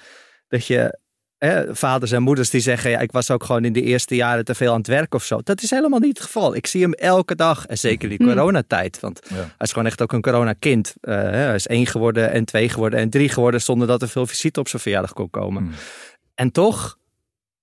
[0.48, 0.98] dat je
[1.38, 4.44] hè, vaders en moeders die zeggen, ja, ik was ook gewoon in de eerste jaren
[4.44, 5.40] te veel aan het werk of zo.
[5.42, 6.55] Dat is helemaal niet het geval.
[6.55, 7.66] Ik zie hem elke dag.
[7.66, 8.27] En zeker die Hmm.
[8.27, 9.01] coronatijd.
[9.01, 9.35] Want Ja.
[9.35, 10.94] hij is gewoon echt ook een coronakind.
[11.01, 14.09] Eh, hè, hij is één geworden en twee geworden en drie geworden zonder dat er
[14.09, 15.62] veel visite op zijn verjaardag kon komen.
[15.62, 15.72] Hmm.
[16.35, 16.99] En toch,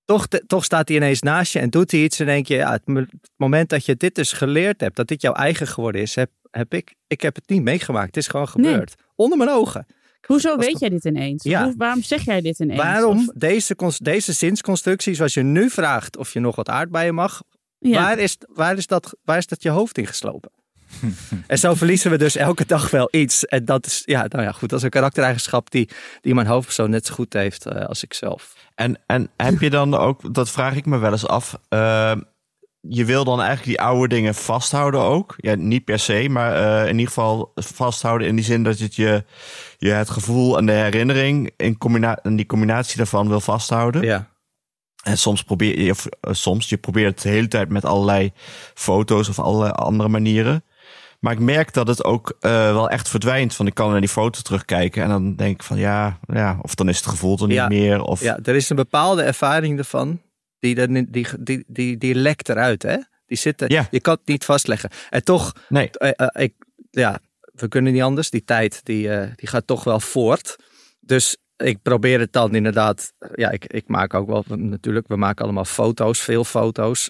[0.06, 2.72] toch, toch staat hij ineens naast je en doet hij iets en denk je, ja,
[2.72, 6.02] het, mo- het moment dat je dit dus geleerd hebt, dat dit jouw eigen geworden
[6.02, 8.08] is, heb, heb ik, ik heb het niet meegemaakt.
[8.08, 8.72] Het is gewoon Nee.
[8.72, 8.96] gebeurd.
[9.16, 9.86] Onder mijn ogen.
[10.28, 11.44] Hoezo Was weet jij dit ineens?
[11.44, 11.64] Ja.
[11.64, 12.82] Hoe- waarom zeg jij dit ineens?
[12.82, 17.42] Waarom Of- deze, deze zinsconstructie, zoals je nu vraagt of je nog wat aardbeien mag,
[17.80, 18.02] ja.
[18.02, 20.52] waar, is, waar, is dat, waar is dat je hoofd ingeslopen?
[21.48, 23.46] en zo verliezen we dus elke dag wel iets.
[23.46, 25.90] En dat is, ja, nou ja, goed, dat is een karaktereigenschap die,
[26.22, 28.54] die mijn hoofdpersoon net zo goed heeft eh, als ik zelf.
[28.76, 31.60] En, en heb je dan ook, dat vraag ik me wel eens af.
[31.70, 32.12] eh,
[32.88, 35.34] je wil dan eigenlijk die oude dingen vasthouden ook.
[35.38, 38.96] Ja, niet per se, maar eh, in ieder geval vasthouden in die zin dat het
[38.96, 39.24] je,
[39.78, 41.78] je het gevoel en de herinnering in
[42.24, 44.02] en die combinatie daarvan wil vasthouden.
[44.02, 44.32] Ja.
[45.04, 48.32] En soms probeer je, of eh, soms, je probeert het de hele tijd met allerlei
[48.74, 50.64] foto's of allerlei andere manieren.
[51.20, 53.56] Maar ik merk dat het ook eh, wel echt verdwijnt.
[53.56, 56.76] Van ik kan naar die foto terugkijken en dan denk ik van ja, ja of
[56.76, 57.68] dan is het gevoel er niet Ja.
[57.68, 58.02] meer.
[58.02, 60.22] Of, Ja, er is een bepaalde ervaring ervan.
[60.64, 62.98] Die, die, die, die, die lekt eruit, hè?
[63.26, 63.88] Die zitten, Ja.
[63.92, 64.90] je kan het niet vastleggen.
[65.10, 66.54] En toch, Nee, eh, eh, ik,
[66.92, 67.20] ja,
[67.54, 68.30] we kunnen niet anders.
[68.30, 70.56] Die tijd, die, eh, die gaat toch wel voort.
[71.00, 75.44] Dus ik probeer het dan inderdaad, ja, ik, ik maak ook wel, natuurlijk, we maken
[75.44, 77.06] allemaal foto's, veel foto's.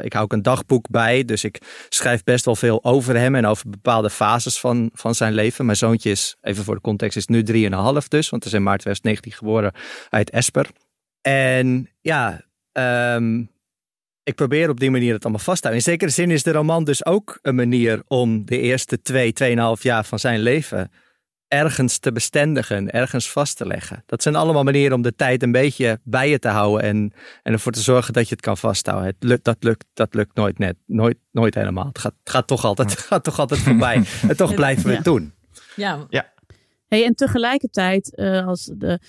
[0.00, 3.46] Ik hou ook een dagboek bij, dus ik schrijf best wel veel over hem en
[3.46, 5.64] over bepaalde fases van, van zijn leven.
[5.64, 8.62] Mijn zoontje is, even voor de context, is nu 3,5 dus, want hij is in
[8.62, 9.72] maart 2019 geboren
[10.10, 10.66] uit Esper.
[11.20, 12.44] En ja,
[12.76, 13.44] ehm,
[14.22, 15.86] ik probeer op die manier het allemaal vast te houden.
[15.86, 19.82] In zekere zin is de roman dus ook een manier om de eerste twee, tweeënhalf
[19.82, 20.90] jaar van zijn leven
[21.48, 24.02] ergens te bestendigen, ergens vast te leggen.
[24.06, 27.12] Dat zijn allemaal manieren om de tijd een beetje bij je te houden en,
[27.42, 29.06] en ervoor te zorgen dat je het kan vasthouden.
[29.06, 31.86] Het lukt, dat, lukt, dat lukt nooit net, nooit, nooit helemaal.
[31.92, 34.02] Het gaat, toch, altijd, het gaat toch altijd voorbij.
[34.28, 34.96] En toch blijven we Ja.
[34.96, 35.32] het doen.
[35.76, 36.06] Ja,
[36.88, 39.00] Hey, en tegelijkertijd, eh, als de,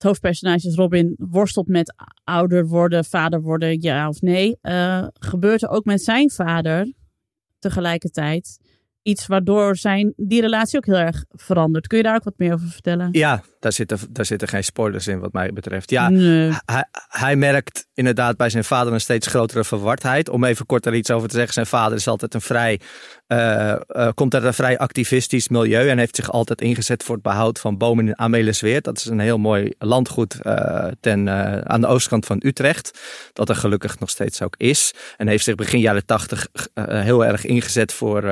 [0.00, 5.62] het hoofdpersonage is Robin worstelt met ouder worden, vader worden, ja of nee, eh, gebeurt
[5.62, 6.92] er ook met zijn vader
[7.58, 8.58] tegelijkertijd
[9.02, 11.86] iets waardoor zijn, die relatie ook heel erg verandert.
[11.86, 13.08] Kun je daar ook wat meer over vertellen?
[13.12, 15.90] Ja, daar zitten, daar zitten geen spoilers in wat mij betreft.
[15.90, 16.52] Ja, Nee.
[16.64, 20.28] hij, hij merkt inderdaad bij zijn vader een steeds grotere verwardheid.
[20.28, 21.52] Om even kort er iets over te zeggen.
[21.52, 22.80] Zijn vader is altijd een vrij,
[23.26, 25.88] eh, eh, komt uit een vrij activistisch milieu.
[25.88, 28.84] En heeft zich altijd ingezet voor het behoud van bomen in Amelisweert.
[28.84, 31.28] Dat is een heel mooi landgoed eh, ten,
[31.70, 32.98] aan de oostkant van Utrecht.
[33.32, 34.94] Dat er gelukkig nog steeds ook is.
[35.16, 38.22] En heeft zich begin jaren tachtig heel erg ingezet voor...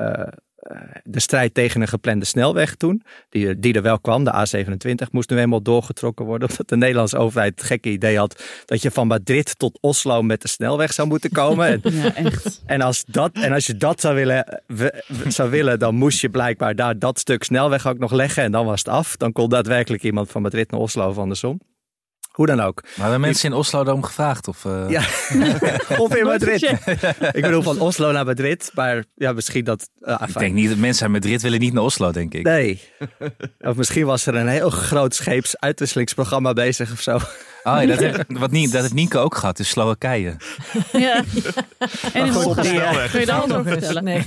[0.00, 4.32] eh, eh, de strijd tegen een geplande snelweg toen, die, die er wel kwam, de
[4.32, 6.48] A27, moest nu eenmaal doorgetrokken worden.
[6.50, 10.42] Omdat de Nederlandse overheid het gekke idee had dat je van Madrid tot Oslo met
[10.42, 11.68] de snelweg zou moeten komen.
[11.82, 12.62] En, Ja, echt.
[12.66, 16.20] en, als, dat, en als je dat zou willen, we- we- zou willen, dan moest
[16.20, 18.42] je blijkbaar daar dat stuk snelweg ook nog leggen.
[18.42, 19.16] En dan was het af.
[19.16, 21.60] Dan kon daadwerkelijk iemand van Madrid naar Oslo of andersom.
[22.30, 22.82] Hoe dan ook.
[22.82, 24.48] Maar hebben mensen in Oslo daarom gevraagd?
[24.48, 25.00] Of, eh, Ja.
[26.04, 26.62] of in Madrid.
[27.32, 28.70] Ik bedoel van Oslo naar Madrid.
[28.74, 29.88] Maar ja, misschien dat...
[30.00, 32.42] eh, Ik denk niet dat mensen uit Madrid willen niet naar Oslo, denk ik.
[32.44, 32.80] Nee.
[33.60, 37.18] Of misschien was er een heel groot scheepsuitwisselingsprogramma bezig of zo.
[37.64, 40.36] Oh, ja, dat, heeft, wat niet, dat heeft Nienke ook gehad in Slowakije.
[40.92, 41.22] Ja.
[42.12, 42.98] En in Hongarije.
[43.00, 44.04] die, Kun je alles Nog vertellen?
[44.04, 44.26] Nee.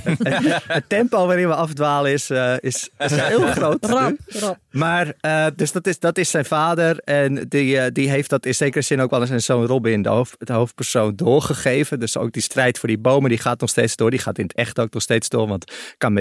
[0.67, 3.85] Het tempo waarin we afdwalen is, eh, is, is heel groot.
[3.85, 4.57] Rap, rap.
[4.73, 6.97] Maar, eh, dus dat is, dat is zijn vader.
[6.97, 10.01] En die, eh, die heeft dat in zekere zin ook wel eens zijn zoon Robin,
[10.01, 11.99] de, hoofd, de hoofdpersoon, doorgegeven.
[11.99, 14.09] Dus ook die strijd voor die bomen, die gaat nog steeds door.
[14.09, 15.47] Die gaat in het echt ook nog steeds door.
[15.47, 15.73] Want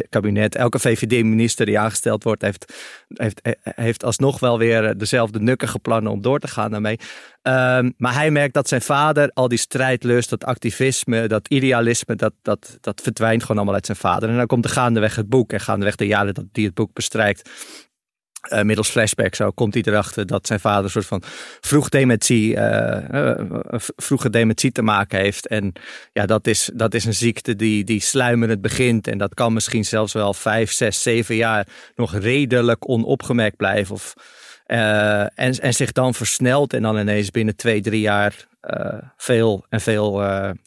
[0.08, 2.74] kabinet, elke VVD-minister die aangesteld wordt, heeft,
[3.08, 6.98] heeft, eh, heeft alsnog wel weer dezelfde nukkige plannen om door te gaan daarmee.
[7.42, 12.32] Ehm, maar hij merkt dat zijn vader al die strijdlust, dat activisme, dat idealisme, dat,
[12.42, 14.28] dat, dat verdwijnt gewoon allemaal uit zijn vader.
[14.28, 16.92] En dan komt er gaandeweg het boek en gaandeweg de jaren dat hij het boek
[16.92, 17.50] bestrijkt.
[18.42, 21.22] Eh, middels flashback zo komt hij erachter dat zijn vader een soort van
[21.60, 25.46] vroeg dementie, eh, eh, vroege dementie te maken heeft.
[25.46, 25.72] En
[26.12, 29.06] ja, dat is, dat is een ziekte die, die sluimerend begint.
[29.06, 33.94] En dat kan misschien zelfs wel vijf, zes, zeven jaar nog redelijk onopgemerkt blijven.
[33.94, 34.14] Of,
[34.66, 38.46] en, en zich dan versnelt en dan ineens binnen twee, drie jaar
[39.16, 40.22] veel en veel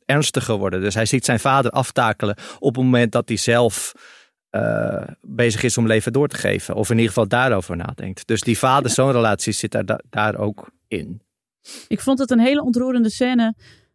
[0.06, 0.82] ernstiger worden.
[0.82, 3.94] Dus hij ziet zijn vader aftakelen op het moment dat hij zelf
[4.56, 6.76] eh, bezig is om leven door te geven.
[6.76, 8.28] Of in ieder geval daarover nadenkt.
[8.28, 11.22] Dus die vader-zoon relatie zit daar, da- daar ook in.
[11.88, 13.54] Ik vond het een hele ontroerende scène.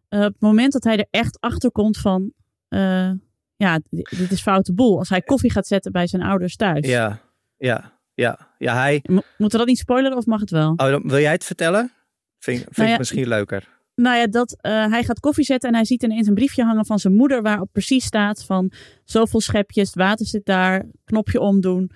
[0.08, 2.32] eh, op het moment dat hij er echt achter komt van...
[2.68, 3.10] eh,
[3.56, 4.98] ja, dit is foute boel.
[4.98, 6.86] Als hij koffie gaat zetten bij zijn ouders thuis.
[6.86, 7.20] Ja,
[7.56, 8.48] ja, ja.
[8.58, 9.02] Ja, hij...
[9.08, 10.70] Mo- Moeten we dat niet spoileren of mag het wel?
[10.70, 11.92] Oh, dan- wil jij het vertellen?
[12.38, 13.68] Vind, vind Nou ja, ik misschien leuker.
[14.00, 16.86] Nou ja, dat, eh, hij gaat koffie zetten en hij ziet ineens een briefje hangen
[16.86, 18.72] van zijn moeder waarop precies staat van
[19.04, 21.90] zoveel schepjes, het water zit daar, knopje omdoen,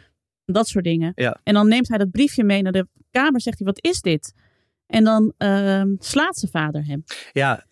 [0.44, 1.12] dat soort dingen.
[1.14, 1.40] Ja.
[1.42, 4.32] En dan neemt hij dat briefje mee naar de kamer, zegt hij, wat is dit?
[4.86, 7.04] En dan ehm, slaat zijn vader hem.
[7.32, 7.64] Ja,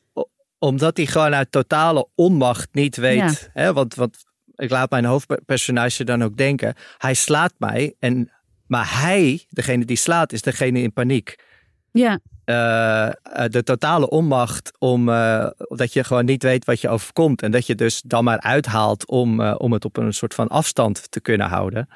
[0.59, 3.51] omdat hij gewoon uit totale onmacht niet weet.
[3.53, 6.75] Hè, want, want ik laat mijn hoofdpersonage dan ook denken.
[6.99, 7.95] Hij slaat mij.
[7.99, 8.33] En,
[8.66, 11.45] maar hij, degene die slaat, is degene in paniek.
[11.90, 13.12] Ja, Eh, eh,
[13.48, 17.42] de totale onmacht om eh, dat je gewoon niet weet wat je overkomt.
[17.42, 21.11] En dat je dus dan maar uithaalt om, om het op een soort van afstand
[21.11, 21.88] te kunnen houden.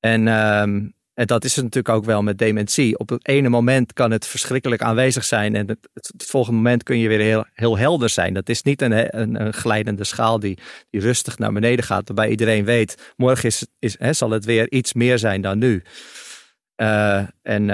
[0.00, 2.98] En, ehm, en dat is het natuurlijk ook wel met dementie.
[2.98, 5.54] Op het ene moment kan het verschrikkelijk aanwezig zijn.
[5.54, 8.34] En het, het, volgende moment kun je weer heel, helder zijn.
[8.34, 10.58] Dat is niet een, een, glijdende schaal die,
[10.90, 12.06] die rustig naar beneden gaat.
[12.06, 15.82] Waarbij iedereen weet, morgen is, is, hè, zal het weer iets meer zijn dan nu.
[17.42, 17.70] En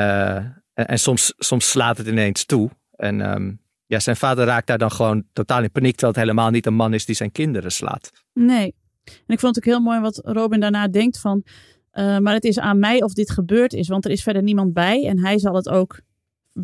[0.77, 2.71] en, en soms, soms slaat het ineens toe.
[2.97, 3.53] En ehm,
[3.87, 5.93] ja, zijn vader raakt daar dan gewoon totaal in paniek.
[5.93, 8.11] Terwijl het helemaal niet een man is die zijn kinderen slaat.
[8.33, 8.75] nee.
[9.05, 11.45] En ik vond het ook heel mooi wat Robin daarna denkt van,
[11.91, 14.73] eh, maar het is aan mij of dit gebeurd is, want er is verder niemand
[14.73, 16.01] bij en hij zal het ook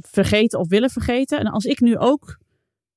[0.00, 1.38] vergeten of willen vergeten.
[1.38, 2.38] En als ik nu ook,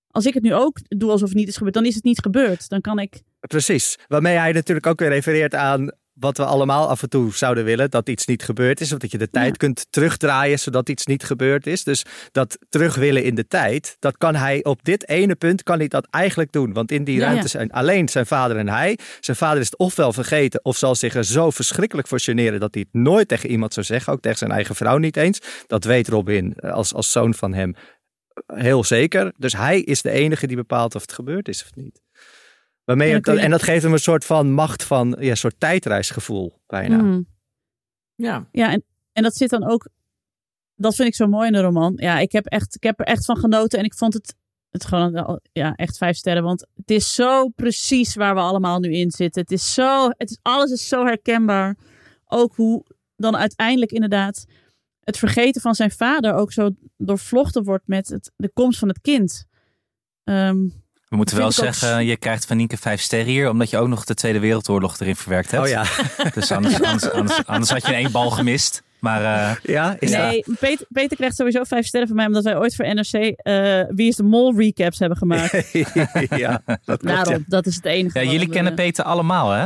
[0.07, 2.19] als ik het nu ook doe alsof het niet is gebeurd, dan is het niet
[2.19, 2.69] gebeurd.
[2.69, 3.97] Dan kan ik Precies.
[4.07, 7.89] Waarmee hij natuurlijk ook weer refereert aan wat we allemaal af en toe zouden willen.
[7.89, 8.91] Dat iets niet gebeurd is.
[8.93, 9.51] Of dat je de tijd Ja.
[9.51, 11.83] kunt terugdraaien zodat iets niet gebeurd is.
[11.83, 13.95] Dus dat terug willen in de tijd.
[13.99, 16.73] Dat kan hij op dit ene punt kan hij dat eigenlijk doen.
[16.73, 18.97] Want in die Ja, ruimte zijn alleen zijn vader en hij.
[19.19, 20.59] Zijn vader is het ofwel vergeten.
[20.63, 22.59] Of zal zich er zo verschrikkelijk voor generen.
[22.59, 24.13] Dat hij het nooit tegen iemand zou zeggen.
[24.13, 25.39] Ook tegen zijn eigen vrouw niet eens.
[25.67, 27.75] Dat weet Robin eh, als, als zoon van hem
[28.45, 29.33] heel zeker.
[29.37, 32.01] Dus hij is de enige die bepaalt of het gebeurd is of niet.
[32.85, 35.59] Waarmee En je- en dat geeft hem een soort van macht van, ja, een soort
[35.59, 36.97] tijdreisgevoel bijna.
[36.97, 37.21] Mhm.
[38.15, 38.47] Ja.
[38.51, 39.87] Ja, en, en dat zit dan ook.
[40.75, 41.93] Dat vind ik zo mooi in de roman.
[41.95, 43.79] Ja, ik heb, echt, ik heb er echt van genoten.
[43.79, 44.35] En ik vond het,
[44.69, 46.43] het gewoon ja, echt vijf sterren.
[46.43, 49.41] Want het is zo precies waar we allemaal nu in zitten.
[49.41, 51.77] Het is zo, het is, alles is zo herkenbaar.
[52.25, 54.45] Ook hoe dan uiteindelijk inderdaad
[54.99, 59.01] het vergeten van zijn vader ook zo doorvlochten wordt met het, de komst van het
[59.01, 59.45] kind.
[60.23, 60.67] Ehm,
[61.07, 63.87] We moeten wel ook zeggen, je krijgt van Nienke vijf sterren hier, omdat je ook
[63.87, 65.63] nog de Tweede Wereldoorlog erin verwerkt hebt.
[65.63, 65.83] Oh ja.
[66.33, 68.83] Dus anders, anders, anders, anders had je één bal gemist.
[68.99, 70.19] Maar eh, Ja, is dat?
[70.21, 73.81] Nee, Peter, Peter krijgt sowieso vijf sterren van mij, omdat wij ooit voor NRC eh,
[73.89, 75.71] Wie is de Mol recaps hebben gemaakt.
[76.29, 77.39] ja, dat klopt, Daarom, ja.
[77.47, 78.19] dat is het enige.
[78.23, 79.65] ja, jullie we- kennen Peter allemaal, hè?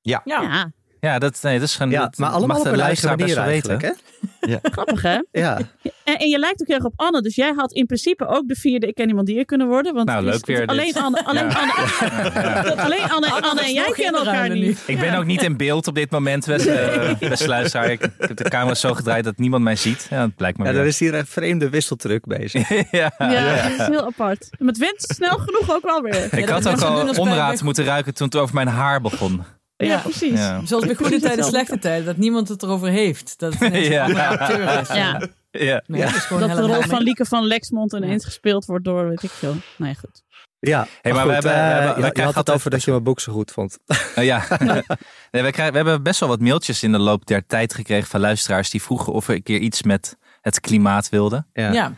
[0.00, 0.20] Ja.
[0.24, 1.92] Ja, Ja, dat, nee, dat is gewoon.
[1.92, 3.98] Ja, dat maar allemaal mag op de een luisteraar best manier wel eigenlijk, weten.
[4.20, 4.23] hè?
[4.62, 5.18] grappig hè?
[5.32, 5.58] Ja.
[6.04, 8.48] En, en je lijkt ook heel erg op Anne, dus jij had in principe ook
[8.48, 9.94] de vierde Ik ken iemand die er kunnen worden.
[9.94, 10.94] Want Nou, leuk weer Alleen.
[10.94, 11.60] Anne, alleen Ja.
[11.60, 14.82] Anne, alleen Anne, Anne en jij kennen elkaar niet.
[14.86, 17.90] Ik ben ook niet in beeld op dit moment, eh, beste luisteraar.
[17.90, 20.06] Ik, ik heb de camera zo gedraaid dat niemand mij ziet.
[20.10, 20.80] Ja, dat blijkt me ja, weer.
[20.80, 22.68] er is hier een vreemde wisseltruc bezig.
[22.90, 23.12] ja.
[23.18, 24.48] Ja, dat is heel apart.
[24.58, 26.38] Maar het wint snel genoeg ook wel weer.
[26.38, 29.42] Ik had ook al onraad moeten ruiken toen het over mijn haar begon.
[29.86, 29.98] Ja, Ja.
[29.98, 30.38] precies.
[30.38, 30.66] Ja.
[30.66, 32.04] Zoals bij goede tijden, slechte tijden.
[32.04, 33.34] Dat niemand het erover heeft.
[33.38, 34.04] Dat het Ja.
[34.04, 34.88] een andere acteur is.
[34.88, 35.20] Ja,
[35.50, 35.82] Ja.
[35.86, 39.08] Nee, dat is gewoon dat de rol van Lieke van Lexmond ineens gespeeld wordt door
[39.08, 39.54] weet ik veel.
[39.76, 40.22] Nou ja, goed.
[40.58, 42.54] Ja, Hey, maar goed, we hebben- we eh, hebben- we je- je krijgen had het
[42.54, 43.78] over dat je mijn boek zo goed vond.
[44.14, 44.44] Ja.
[45.30, 48.08] Nee, we, krijgen, we hebben best wel wat mailtjes in de loop der tijd gekregen
[48.08, 51.46] van luisteraars die vroegen of we een keer iets met het klimaat wilden.
[51.52, 51.72] Ja.
[51.72, 51.92] Ja.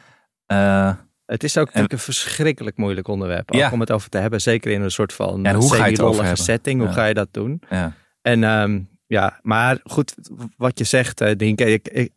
[0.47, 0.95] Eh,
[1.27, 3.71] Het is ook natuurlijk een verschrikkelijk moeilijk onderwerp Ja.
[3.73, 4.41] om het over te hebben.
[4.41, 6.79] Zeker in een soort van Ja, hoe ga je het over setting.
[6.81, 6.95] Hoe Ja.
[6.95, 7.63] ga je dat doen?
[7.71, 7.93] ja.
[8.23, 10.15] En ehm, ja, maar goed,
[10.57, 12.13] wat je zegt, eh, Dienke, ik, ik,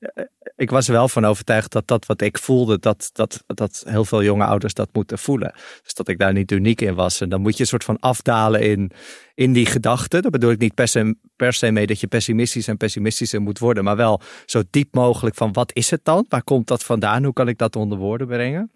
[0.55, 4.05] ik was er wel van overtuigd dat dat wat ik voelde, dat, dat, dat heel
[4.05, 5.53] veel jonge ouders dat moeten voelen.
[5.83, 7.21] Dus dat ik daar niet uniek in was.
[7.21, 8.91] En dan moet je een soort van afdalen in,
[9.35, 10.21] in die gedachten.
[10.21, 13.59] Dat bedoel ik niet per se, per se mee dat je pessimistisch en pessimistischer moet
[13.59, 16.25] worden, maar wel zo diep mogelijk van wat is het dan?
[16.29, 17.23] Waar komt dat vandaan?
[17.23, 18.71] Hoe kan ik dat onder woorden brengen?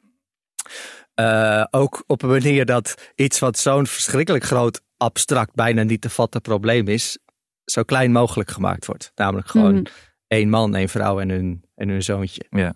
[1.14, 6.10] Eh, ook op een manier dat iets wat zo'n verschrikkelijk groot, abstract, bijna niet te
[6.10, 7.18] vatten probleem is,
[7.66, 9.12] zo klein mogelijk gemaakt wordt.
[9.16, 9.84] Namelijk gewoon Mhm.
[10.28, 12.46] één man, één vrouw en hun, en hun zoontje.
[12.50, 12.74] Ja.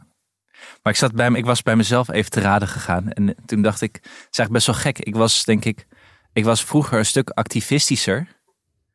[0.83, 3.09] Maar ik, zat bij me, ik was bij mezelf even te raden gegaan.
[3.11, 4.99] En toen dacht ik, het is eigenlijk best wel gek.
[4.99, 5.87] Ik was denk ik,
[6.33, 8.27] ik was vroeger een stuk activistischer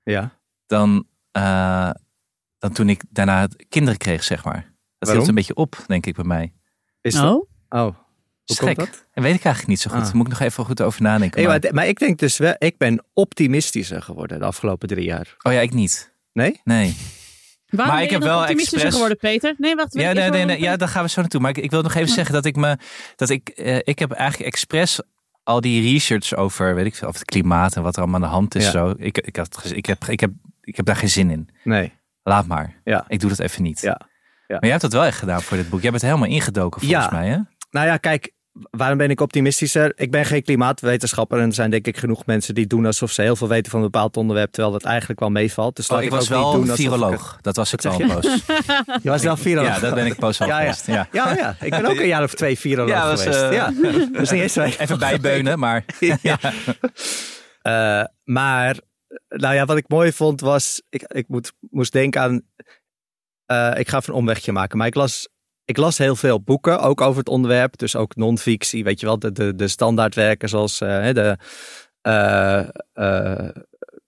[0.03, 0.39] Ja.
[0.67, 1.91] dan, eh,
[2.59, 4.55] dan toen ik daarna kinderen kreeg, zeg maar.
[4.55, 4.65] Dat
[4.99, 5.17] Waarom?
[5.17, 6.53] hield een beetje op, denk ik, bij mij.
[7.01, 7.35] Is dat?
[7.35, 7.97] Oh, Oh,
[8.59, 9.07] hoe komt dat?
[9.13, 9.99] En weet ik eigenlijk niet zo goed.
[9.99, 10.05] Ah.
[10.07, 11.43] Daar moet ik nog even goed over nadenken.
[11.45, 15.35] Maar- maar, maar ik denk dus wel, ik ben optimistischer geworden de afgelopen drie jaar.
[15.43, 16.15] Oh ja, ik niet.
[16.33, 16.61] Nee?
[16.65, 16.97] Nee.
[17.67, 19.55] waarom Maar ben ik je heb wel optimistischer geworden, Peter?
[19.59, 19.95] Nee, wacht.
[19.95, 21.41] Ja, ik nee, nee, nee, ja, daar gaan we zo naartoe.
[21.41, 22.77] Maar ik, ik wil nog even zeggen dat ik me.
[23.17, 25.01] Dat ik, eh, ik heb eigenlijk expres
[25.43, 28.27] al die research over, weet ik veel, over het klimaat en wat er allemaal aan
[28.29, 28.65] de hand is.
[28.65, 28.71] Ja.
[28.71, 28.95] Zo.
[28.97, 31.49] Ik, ik, had, ik, heb, ik, heb, ik heb daar geen zin in.
[31.65, 31.93] Nee.
[32.23, 32.81] Laat maar.
[32.85, 33.05] Ja.
[33.09, 33.81] Ik doe dat even niet.
[33.81, 34.01] Ja.
[34.47, 34.59] Ja.
[34.59, 35.81] Maar jij hebt dat wel echt gedaan voor dit boek.
[35.83, 37.11] Jij bent er helemaal ingedoken volgens Ja.
[37.19, 37.39] mij, hè?
[37.71, 38.33] Nou ja, kijk,
[38.71, 39.93] waarom ben ik optimistischer?
[39.97, 43.23] Ik ben geen klimaatwetenschapper en er zijn denk ik genoeg mensen die doen alsof ze
[43.23, 45.77] heel veel weten van een bepaald onderwerp, terwijl dat eigenlijk wel meevalt.
[45.77, 47.39] Dus Oh, ik ook was niet wel doen ik viroloog.
[47.41, 48.33] Dat was ik een poos.
[48.33, 49.75] het- Je was wel viroloog.
[49.75, 50.61] Ja, dat ben ik poos al Ja, ja.
[50.73, 50.87] geweest.
[50.87, 51.09] Ja.
[51.13, 53.43] Ja, ja, ik ben ook een jaar of twee viroloog Ja, dat is, geweest.
[53.43, 53.71] eh, ja.
[54.21, 55.85] Dus niet eens Even bijbeunen, maar
[56.23, 56.39] ja.
[57.63, 58.77] Eh, maar,
[59.29, 62.43] nou ja, wat ik mooi vond was, ik, ik moet, moest denken aan,
[63.47, 65.29] eh, ik ga even een omwegje maken, maar ik las,
[65.65, 69.19] ik las heel veel boeken, ook over het onderwerp, dus ook non-fictie, weet je wel,
[69.19, 71.37] de, de, de standaardwerken zoals eh, de,
[72.01, 73.49] eh, eh,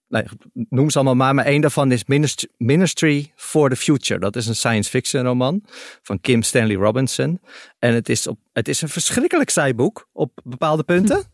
[0.07, 4.19] nee, noem ze allemaal maar, maar één daarvan is Minist- Ministry for the Future.
[4.19, 5.63] Dat is een science fiction roman
[6.01, 7.41] van Kim Stanley Robinson.
[7.79, 11.33] En het is, op, het is een verschrikkelijk saai boek op bepaalde punten.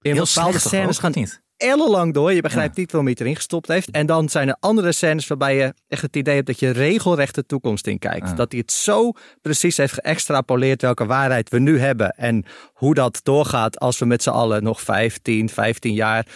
[0.00, 1.42] In heel bepaalde scènes gaan niet?
[1.62, 2.32] Ellenlang door.
[2.32, 3.90] Je begrijpt niet waarom hij het erin gestopt heeft.
[3.90, 7.34] En dan zijn er andere scènes waarbij je echt het idee hebt dat je regelrecht
[7.34, 8.36] de toekomst in kijkt.
[8.36, 12.10] Dat hij het zo precies heeft geëxtrapoleerd welke waarheid we nu hebben.
[12.10, 16.26] En hoe dat doorgaat als we met z'n allen nog 15, 15 jaar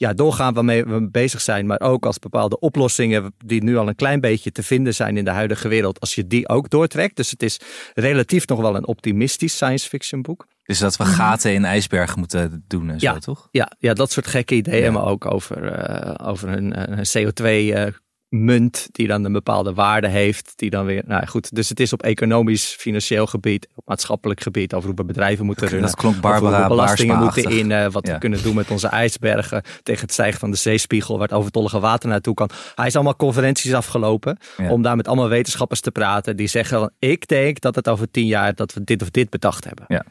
[0.00, 3.94] ja, doorgaan waarmee we bezig zijn, maar ook als bepaalde oplossingen die nu al een
[3.94, 7.16] klein beetje te vinden zijn in de huidige wereld, als je die ook doortrekt.
[7.16, 7.60] Dus het is
[7.94, 10.46] relatief nog wel een optimistisch science fiction boek.
[10.64, 11.12] Dus dat we mhm.
[11.12, 13.48] gaten in ijsbergen moeten doen en zo, ja, toch?
[13.50, 14.92] Ja, ja, dat soort gekke ideeën.
[14.92, 17.46] Maar ook over, uh, over hun, CO2
[18.30, 21.92] munt die dan een bepaalde waarde heeft, die dan weer, nou goed, dus het is
[21.92, 26.20] op economisch, financieel gebied, op maatschappelijk gebied, over hoe we bedrijven moeten runnen, dat klonk
[26.20, 30.40] Barbara, hoe belastingen moeten in, wat we kunnen doen met onze ijsbergen, tegen het stijgen
[30.40, 32.50] van de zeespiegel, waar het overtollige water naartoe kan.
[32.74, 34.38] Hij is allemaal conferenties afgelopen
[34.68, 36.36] om daar met allemaal wetenschappers te praten.
[36.36, 39.64] Die zeggen, ik denk dat het over tien jaar dat we dit of dit bedacht
[39.64, 40.04] hebben.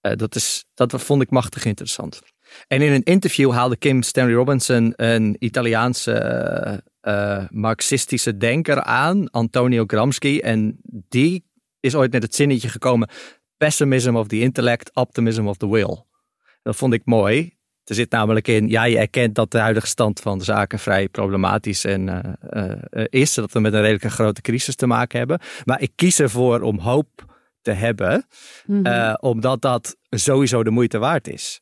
[0.00, 2.20] Eh, dat, is, dat vond ik machtig interessant.
[2.66, 9.30] En in een interview haalde Kim Stanley Robinson, een Italiaanse eh, eh, marxistische denker aan,
[9.30, 10.40] Antonio Gramsci.
[10.40, 11.44] En die
[11.80, 13.08] is ooit met het zinnetje gekomen:
[13.56, 16.04] pessimism of the intellect, optimism of the will.
[16.62, 17.52] Dat vond ik mooi.
[17.84, 21.08] Er zit namelijk in, ja, je erkent dat de huidige stand van de zaken vrij
[21.08, 23.34] problematisch en, eh, eh, is.
[23.34, 25.40] Dat we met een redelijke grote crisis te maken hebben.
[25.64, 28.26] Maar ik kies ervoor om hoop te hebben,
[28.66, 28.86] Mhm.
[28.86, 31.60] eh, omdat dat sowieso de moeite waard is.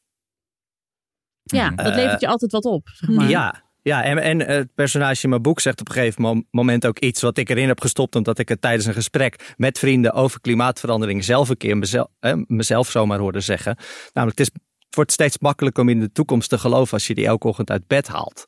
[1.42, 1.84] Ja, Mhm.
[1.84, 2.88] dat levert je altijd wat op.
[2.88, 3.28] Zeg maar.
[3.28, 6.86] Ja, ja en, en het personage in mijn boek zegt op een gegeven mom- moment
[6.86, 8.16] ook iets wat ik erin heb gestopt.
[8.16, 12.34] Omdat ik het tijdens een gesprek met vrienden over klimaatverandering zelf een keer mezelf, eh,
[12.46, 13.76] mezelf zomaar hoorde zeggen.
[14.12, 17.14] Namelijk, het, is, het wordt steeds makkelijker om in de toekomst te geloven als je
[17.14, 18.44] die elke ochtend uit bed haalt.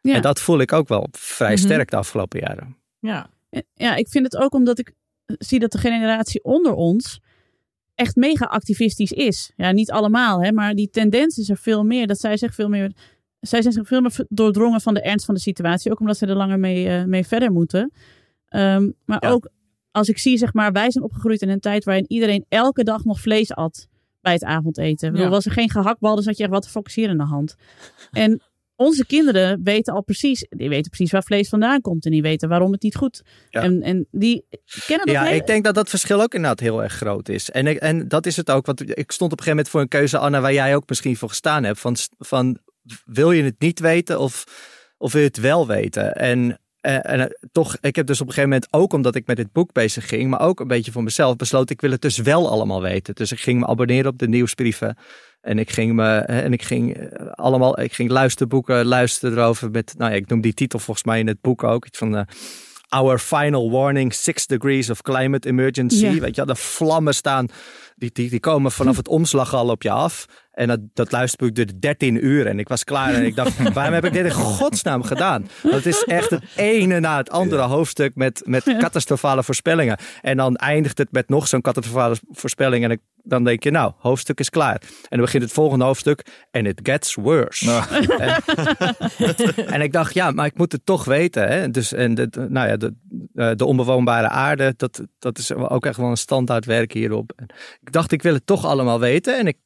[0.00, 0.14] Ja.
[0.14, 1.58] En dat voel ik ook wel vrij Mhm.
[1.62, 2.76] sterk de afgelopen jaren.
[2.98, 3.30] Ja.
[3.74, 4.92] Ja, ik vind het ook omdat ik
[5.24, 7.20] zie dat de generatie onder ons
[7.94, 9.52] echt mega activistisch is.
[9.56, 12.06] Ja, niet allemaal, hè, maar die tendens is er veel meer.
[12.06, 12.92] Dat zij zich veel meer.
[13.40, 15.90] Zij zijn zich veel meer doordrongen van de ernst van de situatie.
[15.92, 17.92] Ook omdat ze er langer mee, eh, mee verder moeten.
[18.48, 19.30] Ehm, maar Ja.
[19.30, 19.48] ook
[19.90, 23.04] als ik zie, zeg maar, wij zijn opgegroeid in een tijd waarin iedereen elke dag
[23.04, 23.86] nog vlees at
[24.20, 25.14] bij het avondeten.
[25.14, 25.28] Ja.
[25.28, 27.54] Was er geen gehaktbal, dan zat je echt wat te focussen aan de hand.
[28.10, 28.42] En
[28.76, 32.04] onze kinderen weten al precies, die weten precies waar vlees vandaan komt.
[32.04, 33.22] En die weten waarom het niet goed.
[33.50, 33.62] Ja.
[33.62, 34.44] En, en die
[34.86, 37.50] kennen dat Ja, hele- ik denk dat dat verschil ook inderdaad heel erg groot is.
[37.50, 38.66] En, en dat is het ook.
[38.66, 41.16] Want ik stond op een gegeven moment voor een keuze, Anna, waar jij ook misschien
[41.16, 41.80] voor gestaan hebt.
[41.80, 42.58] Van, van
[43.04, 44.44] wil je het niet weten of,
[44.98, 46.14] of wil je het wel weten?
[46.14, 49.26] En, en, en eh, toch, ik heb dus op een gegeven moment ook omdat ik
[49.26, 52.02] met dit boek bezig ging, maar ook een beetje voor mezelf besloten, ik wil het
[52.02, 53.14] dus wel allemaal weten.
[53.14, 54.96] Dus ik ging me abonneren op de nieuwsbrieven.
[55.40, 59.70] En ik ging me hè, en ik ging eh, allemaal, ik ging luisterboeken luisteren erover
[59.70, 61.86] met, nou ja, ik noem die titel volgens mij in het boek ook.
[61.86, 62.22] Iets van eh,
[62.88, 66.06] Our Final Warning, Six Degrees of Climate Emergency.
[66.06, 66.20] Ja.
[66.20, 67.48] Weet je, de vlammen staan,
[67.96, 70.26] die, die, die komen vanaf het omslag al op je af.
[70.58, 73.94] En dat, dat luisterboek duurde 13 uur en ik was klaar en ik dacht, waarom
[73.94, 75.48] heb ik dit in godsnaam gedaan?
[75.62, 79.98] Want het is echt het ene na het andere hoofdstuk met, met catastrofale voorspellingen.
[80.20, 83.92] En dan eindigt het met nog zo'n catastrofale voorspelling en ik, dan denk je, nou,
[83.98, 84.80] hoofdstuk is klaar.
[84.84, 87.66] En dan begint het volgende hoofdstuk en it gets worse.
[89.66, 91.48] En ik dacht, ja, maar ik moet het toch weten.
[91.48, 91.70] Hè?
[91.70, 92.94] Dus, en de, de- nou ja, de,
[93.34, 97.32] eh, de onbewoonbare aarde, dat, dat is ook echt wel een standaard werk hierop.
[97.36, 97.46] En
[97.80, 99.38] ik dacht, ik wil het toch allemaal weten.
[99.38, 99.56] En ik,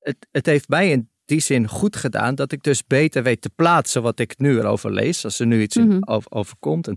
[0.00, 3.50] het, het heeft mij in die zin goed gedaan dat ik dus beter weet te
[3.54, 5.24] plaatsen wat ik nu erover lees.
[5.24, 5.98] Als er nu iets Mhm.
[6.00, 6.86] over, overkomt.
[6.88, 6.96] En,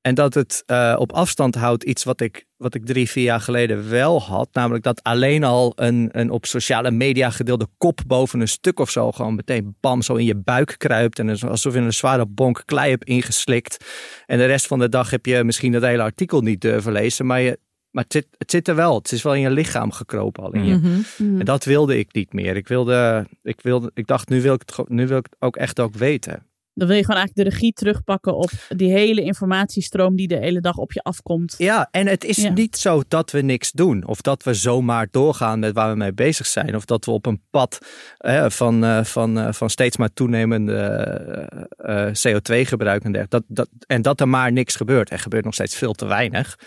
[0.00, 3.40] en dat het eh, op afstand houdt iets wat ik, wat ik drie, vier jaar
[3.40, 4.48] geleden wel had.
[4.52, 8.90] Namelijk dat alleen al een, een op sociale media gedeelde kop boven een stuk of
[8.90, 11.18] zo gewoon meteen bam zo in je buik kruipt.
[11.18, 13.84] En alsof je een zware bonk klei hebt ingeslikt.
[14.26, 17.26] En de rest van de dag heb je misschien dat hele artikel niet durven lezen.
[17.26, 17.58] Maar, je,
[17.90, 18.94] maar het, zit, het zit er wel.
[18.96, 20.52] Het is wel in je lichaam gekropen al.
[20.52, 20.88] In je, Mhm.
[21.18, 21.38] Mhm.
[21.38, 22.56] En dat wilde ik niet meer.
[22.56, 25.56] Ik, wilde, ik, wilde, ik dacht, nu wil ik, het, nu wil ik het ook
[25.56, 26.44] echt ook weten.
[26.74, 30.60] Dan wil je gewoon eigenlijk de regie terugpakken op die hele informatiestroom die de hele
[30.60, 31.54] dag op je afkomt.
[31.58, 32.50] Ja, en het is Ja.
[32.52, 34.06] niet zo dat we niks doen.
[34.06, 36.76] Of dat we zomaar doorgaan met waar we mee bezig zijn.
[36.76, 37.78] Of dat we op een pad
[38.18, 43.44] eh, van, eh, van, eh, van steeds maar toenemende eh, eh, CO2-gebruik en dergelijke.
[43.48, 45.10] Dat, dat, en dat er maar niks gebeurt.
[45.10, 46.58] Er gebeurt nog steeds veel te weinig.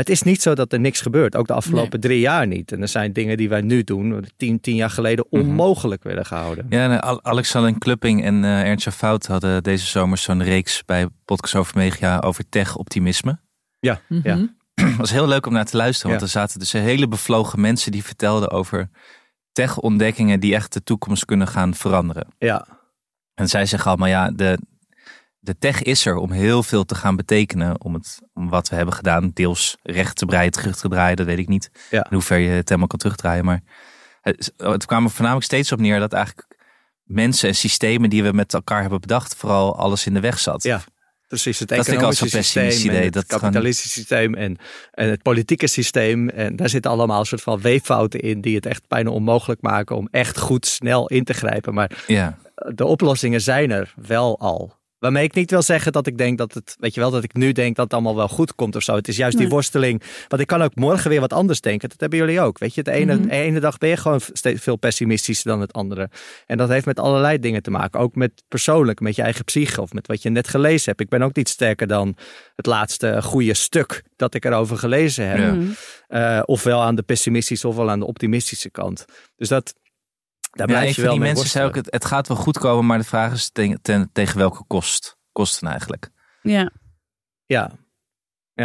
[0.00, 1.36] Maar het is niet zo dat er niks gebeurt.
[1.36, 2.72] Ook de afgelopen drie jaar niet.
[2.72, 6.26] En er zijn dingen die wij nu doen, wat tien, tien jaar geleden onmogelijk werden
[6.26, 6.66] gehouden.
[6.68, 11.54] Ja, Al- Alexander Klupping en eh Ernst Fout hadden deze zomer zo'n reeks bij Podcast
[11.54, 13.38] over Media over tech-optimisme.
[13.78, 14.34] Ja, ja.
[14.36, 14.46] Mhm.
[14.74, 16.26] Het was heel leuk om naar te luisteren, want Ja.
[16.26, 18.88] er zaten dus hele bevlogen mensen die vertelden over
[19.52, 22.26] tech-ontdekkingen die echt de toekomst kunnen gaan veranderen.
[22.38, 22.66] ja.
[23.34, 24.58] En zij zeggen allemaal, ja, de,
[25.40, 27.82] de tech is er om heel veel te gaan betekenen.
[27.82, 31.26] Om, het, om wat we hebben gedaan, deels recht te breien, terug te draaien, dat
[31.26, 31.70] weet ik niet.
[31.90, 32.04] Ja.
[32.04, 33.44] In hoever je het helemaal kan terugdraaien.
[33.44, 33.62] Maar
[34.20, 36.48] het, het kwam er voornamelijk steeds op neer dat eigenlijk
[37.04, 40.62] mensen en systemen die we met elkaar hebben bedacht, vooral alles in de weg zat.
[40.62, 40.82] Ja.
[41.28, 44.56] Precies, het economische systeem, en het dat gewoon- kapitalistische systeem en,
[44.90, 46.28] en het politieke systeem.
[46.28, 49.96] En daar zitten allemaal een soort van weeffouten in die het echt bijna onmogelijk maken
[49.96, 51.74] om echt goed snel in te grijpen.
[51.74, 52.38] Maar ja.
[52.54, 54.79] de oplossingen zijn er wel al.
[55.00, 57.34] Waarmee ik niet wil zeggen dat ik denk dat het, weet je wel, dat ik
[57.34, 58.94] nu denk dat het allemaal wel goed komt of zo.
[58.94, 60.02] Het is juist die worsteling.
[60.28, 61.88] Want ik kan ook morgen weer wat anders denken.
[61.88, 62.58] Dat hebben jullie ook.
[62.58, 63.22] Weet je, de ene, Mhm.
[63.28, 66.10] de ene dag ben je gewoon steeds veel pessimistischer dan het andere.
[66.46, 68.00] En dat heeft met allerlei dingen te maken.
[68.00, 71.00] Ook met persoonlijk, met je eigen psyche of met wat je net gelezen hebt.
[71.00, 72.16] Ik ben ook niet sterker dan
[72.56, 75.38] het laatste goede stuk dat ik erover gelezen heb.
[75.38, 75.56] Ja.
[76.08, 79.04] Eh, ofwel aan de pessimistische ofwel aan de optimistische kant.
[79.36, 79.74] Dus dat,
[80.50, 82.86] daar Ja, blijf je wel die mensen zei ook, het, het gaat wel goed komen,
[82.86, 85.18] maar de vraag is ten, ten- tegen welke kost?
[85.32, 86.10] Kosten eigenlijk.
[86.42, 86.70] Ja.
[87.46, 87.70] Ja,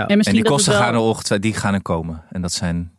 [0.08, 0.82] En En die kosten wel...
[0.82, 2.24] gaan er ongetwijfeld, die gaan er komen.
[2.30, 2.98] En dat zijn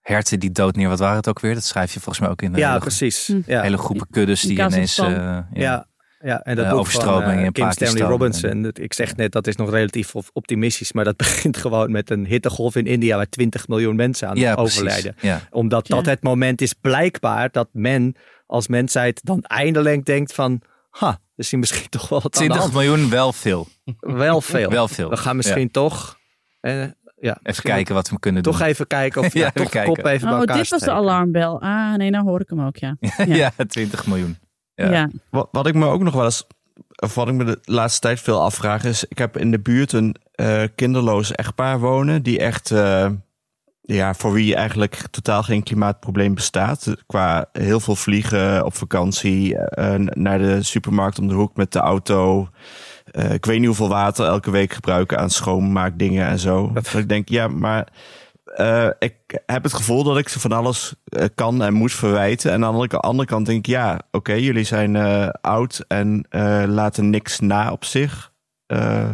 [0.00, 0.88] herten die dood neer.
[0.88, 1.54] Wat waren het ook weer?
[1.54, 3.26] Dat schrijf je volgens mij ook in de ja hele, precies.
[3.26, 3.40] Hm.
[3.46, 3.62] Ja.
[3.62, 4.98] hele groepen kuddes die, Die ineens...
[4.98, 5.86] Eh, Ja,
[6.26, 8.50] ja, en dat boek overstromingen van, in Kim Pakistan Stanley Robinson.
[8.50, 10.92] en- Ik zeg net, dat is nog relatief op- optimistisch.
[10.92, 13.16] Maar dat begint gewoon met een hittegolf in India...
[13.16, 15.14] waar 20 miljoen mensen aan ja, overlijden.
[15.20, 15.40] Ja.
[15.50, 18.14] Omdat dat het moment is blijkbaar dat men
[18.46, 20.60] als mensheid dan eindelijk denkt van...
[20.90, 22.72] Ha, is hier misschien toch wel wat aan de 20 hand.
[22.72, 23.66] miljoen, wel veel.
[24.00, 24.70] Wel veel.
[24.70, 25.10] Wel veel.
[25.10, 26.18] We gaan misschien toch...
[26.60, 26.82] eh,
[27.20, 28.66] ja, Even kijken wat we kunnen Toch doen.
[28.66, 29.94] even kijken of Ja, toch de kijken.
[29.94, 31.60] kop even bij Oh, elkaar dit was de alarmbel.
[31.62, 32.96] Ah, nee, nou hoor ik hem ook, ja.
[33.00, 33.24] ja.
[33.26, 33.50] Ja.
[33.68, 34.36] 20 miljoen.
[34.76, 34.90] Ja.
[34.90, 35.10] Ja.
[35.30, 36.46] Wat, wat ik me ook nog wel eens,
[36.96, 39.92] of wat ik me de laatste tijd veel afvraag, is: ik heb in de buurt
[39.92, 43.10] een eh, kinderloos echtpaar wonen, die echt, eh,
[43.80, 46.94] ja, voor wie eigenlijk totaal geen klimaatprobleem bestaat.
[47.06, 51.78] Qua heel veel vliegen op vakantie, eh, naar de supermarkt om de hoek met de
[51.78, 52.48] auto.
[53.10, 56.70] Eh, ik weet niet hoeveel water elke week gebruiken aan schoonmaakdingen en zo.
[56.72, 57.88] Dat ik denk, ja, maar
[58.56, 62.50] eh, ik heb het gevoel dat ik ze van alles eh, kan en moet verwijten.
[62.52, 66.64] En aan de andere, kant denk ik, ja, oké, jullie zijn eh, oud en eh,
[66.66, 68.32] laten niks na op zich.
[68.66, 69.12] Eh,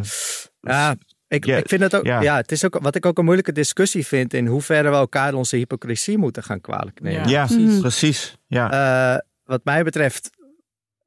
[0.61, 0.95] Ja,
[1.27, 2.05] ik, ik vind het ook.
[2.05, 2.21] Ja.
[2.21, 2.35] ja.
[2.35, 5.55] het is ook wat ik ook een moeilijke discussie vind in hoeverre we elkaar onze
[5.55, 7.29] hypocrisie moeten gaan kwalijk nemen.
[7.29, 7.79] ja, precies.
[7.79, 8.37] precies.
[8.47, 8.71] Ja.
[9.13, 10.29] Eh, wat mij betreft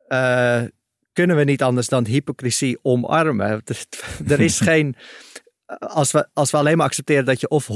[0.09, 0.63] eh,
[1.13, 3.63] kunnen we niet anders dan hypocrisie omarmen.
[4.29, 4.97] er is geen.
[5.79, 7.69] Als we, als we alleen maar accepteren dat je of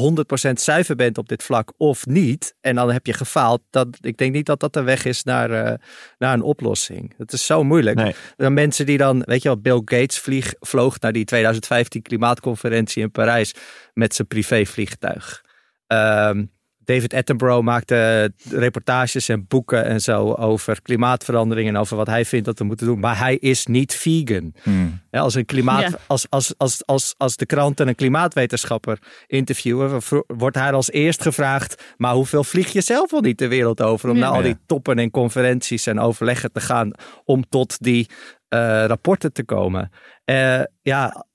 [0.48, 4.16] 100% zuiver bent op dit vlak of niet, en dan heb je gefaald, dat, ik
[4.16, 5.74] denk niet dat dat de weg is naar, eh,
[6.18, 7.14] naar een oplossing.
[7.18, 7.96] Het is zo moeilijk.
[7.96, 8.14] Nee.
[8.36, 13.02] Dan mensen die dan, weet je wel, Bill Gates vlieg, vloog naar die 2015 klimaatconferentie
[13.02, 13.54] in Parijs
[13.94, 15.44] met zijn privévliegtuig.
[15.86, 16.44] Ehm,
[16.84, 22.46] David Attenborough maakte reportages en boeken en zo over klimaatverandering en over wat hij vindt
[22.46, 22.98] dat we moeten doen.
[22.98, 24.54] Maar hij is niet vegan.
[24.62, 25.00] Hmm.
[25.10, 25.98] Ja, als, een klimaat, Ja.
[26.06, 31.94] als, als, als, als, als de kranten een klimaatwetenschapper interviewen, wordt hij als eerst gevraagd:
[31.96, 34.20] maar hoeveel vlieg je zelf wel niet de wereld over om Ja.
[34.22, 36.90] naar al die toppen en conferenties en overleggen te gaan
[37.24, 38.08] om tot die
[38.48, 39.90] eh, rapporten te komen?
[40.24, 41.26] Eh, ja,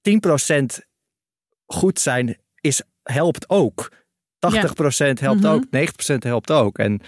[0.00, 0.78] 10%
[1.66, 3.96] goed zijn is, helpt ook.
[4.38, 5.52] 80% helpt Mhm.
[5.52, 6.78] ook, 90% helpt ook.
[6.78, 7.00] En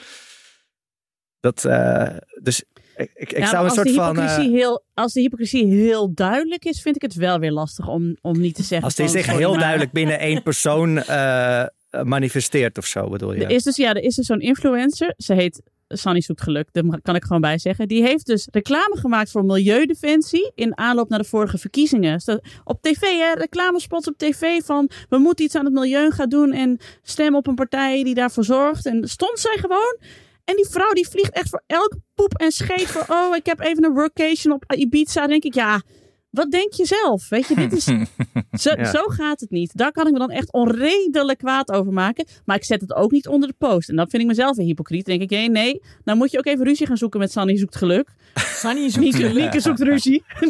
[1.40, 2.62] dat, eh, dus
[2.96, 4.18] ik, ik, ik Ja, zou een soort van.
[4.18, 7.88] eh, hypocrisie heel, als de hypocrisie heel duidelijk is, vind ik het wel weer lastig
[7.88, 8.82] om, om niet te zeggen.
[8.86, 11.64] Als die zich heel maar- duidelijk binnen één persoon eh,
[12.02, 13.44] manifesteert of zo, bedoel je?
[13.44, 15.14] Er is dus, ja, er is dus zo'n influencer.
[15.16, 15.62] Ze heet
[15.92, 17.88] Sunny Zoekt Geluk, daar kan ik gewoon bij zeggen.
[17.88, 22.20] Die heeft dus reclame gemaakt voor Milieudefensie in aanloop naar de vorige verkiezingen.
[22.20, 26.28] Sta- Op tv, hè, reclamespots op tv van we moeten iets aan het milieu gaan
[26.28, 28.86] doen en stem op een partij die daarvoor zorgt.
[28.86, 29.98] En stond zij gewoon.
[30.44, 33.60] En die vrouw die vliegt echt voor elk poep en scheet voor oh, ik heb
[33.60, 35.26] even een workation op Ibiza.
[35.26, 35.82] Denk ik, ja,
[36.30, 37.28] wat denk je zelf?
[37.28, 37.84] Weet je, dit is
[38.64, 38.84] zo, Ja.
[38.84, 39.76] zo gaat het niet.
[39.76, 42.26] Daar kan ik me dan echt onredelijk kwaad over maken.
[42.44, 43.88] Maar ik zet het ook niet onder de post.
[43.88, 45.06] En dan vind ik mezelf een hypocriet.
[45.06, 47.56] Dan denk ik, nee, nee, dan moet je ook even ruzie gaan zoeken met Sanny
[47.56, 48.08] zoekt geluk.
[48.60, 49.34] Sunny zoekt Mieke, geluk.
[49.34, 50.24] Mieke zoekt ruzie.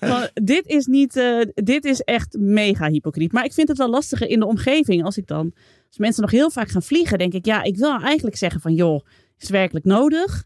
[0.00, 3.32] Maar dit, is niet, eh, dit is echt mega hypocriet.
[3.32, 5.04] Maar ik vind het wel lastiger in de omgeving.
[5.04, 5.52] Als ik dan,
[5.88, 8.74] als mensen nog heel vaak gaan vliegen, denk ik, ja, ik wil eigenlijk zeggen van,
[8.74, 9.04] joh,
[9.38, 10.44] is het werkelijk nodig?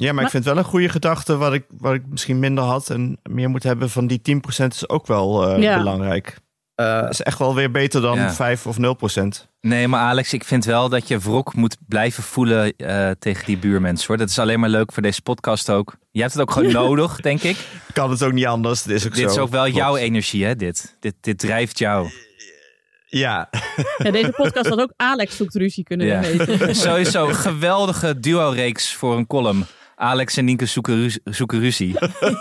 [0.00, 2.64] Ja, maar, Maar- ik vind wel een goede gedachte wat ik, wat ik misschien minder
[2.64, 5.76] had en meer moet hebben van die 10% is ook wel eh, Ja.
[5.78, 6.38] belangrijk.
[6.74, 8.32] Eh, Dat is echt wel weer beter dan Ja.
[8.32, 9.48] 5 of 0%.
[9.60, 13.58] Nee, maar Alex, ik vind wel dat je wrok moet blijven voelen eh, tegen die
[13.58, 14.06] buurmensen.
[14.06, 14.16] Hoor.
[14.16, 15.96] Dat is alleen maar leuk voor deze podcast ook.
[16.10, 17.56] Je hebt het ook gewoon nodig, denk ik.
[17.92, 18.82] Kan het ook niet anders.
[18.82, 19.28] Dit is ook Dit zo.
[19.30, 19.76] is ook wel Klopt.
[19.78, 20.56] jouw energie, hè?
[20.56, 20.96] Dit.
[21.00, 22.08] Dit, dit drijft jou.
[23.10, 23.48] Ja,
[23.98, 26.20] Ja, deze podcast had ook Alex zoekt ruzie kunnen Ja.
[26.20, 26.74] heten.
[26.86, 29.66] Sowieso geweldige duo-reeks voor een column.
[29.98, 31.92] Alex en Nienke zoeken, ru- zoeken ruzie.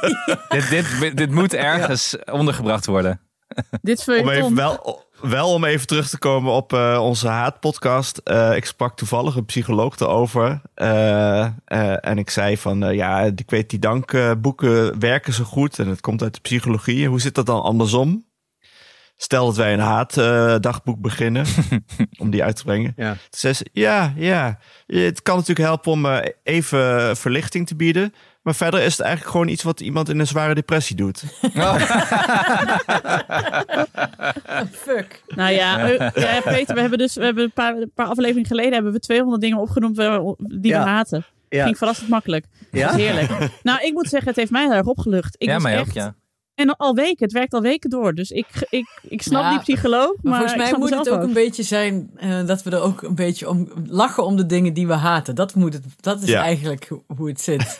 [0.49, 3.19] dit, dit, dit moet ergens ondergebracht worden.
[3.81, 8.17] Dit om even wel, wel om even terug te komen op eh, onze haatpodcast.
[8.17, 10.61] Eh, ik sprak toevallig een psycholoog erover.
[10.73, 15.79] Eh, eh, en ik zei van, ja, ik weet die dankboeken werken zo goed.
[15.79, 17.07] En het komt uit de psychologie.
[17.07, 18.25] Hoe zit dat dan andersom?
[19.19, 21.45] Stel dat wij een haatdagboek beginnen,
[22.19, 22.93] om die uit te brengen.
[22.95, 23.09] Ja.
[23.11, 28.13] Toen zei ze, ja, ja, het kan natuurlijk helpen om eh, even verlichting te bieden.
[28.41, 31.23] Maar verder is het eigenlijk gewoon iets wat iemand in een zware depressie doet.
[34.71, 35.21] Fuck.
[35.27, 38.47] Nou ja, eh, ja, Peter, we hebben dus we hebben een, paar, een paar afleveringen
[38.47, 40.83] geleden hebben we 200 dingen opgenoemd we- die Ja.
[40.83, 41.25] we haten.
[41.49, 41.63] ja.
[41.63, 42.45] Ging verrassend makkelijk.
[42.71, 42.87] Ja?
[42.87, 43.29] Dat is heerlijk.
[43.63, 45.35] Nou, ik moet zeggen, het heeft mij heel erg opgelucht.
[45.37, 46.15] Ik ja, was mij echt, ook, ja.
[46.57, 48.13] En al weken, het werkt al weken door.
[48.13, 51.21] Dus ik, ik, ik snap Ja, die psycholoog, maar, Maar volgens mij moet het ook
[51.23, 54.73] een beetje zijn eh, dat we er ook een beetje om lachen om de dingen
[54.73, 55.35] die we haten.
[55.35, 56.41] Dat, moet het, dat is Ja.
[56.41, 57.79] eigenlijk ho- hoe het zit.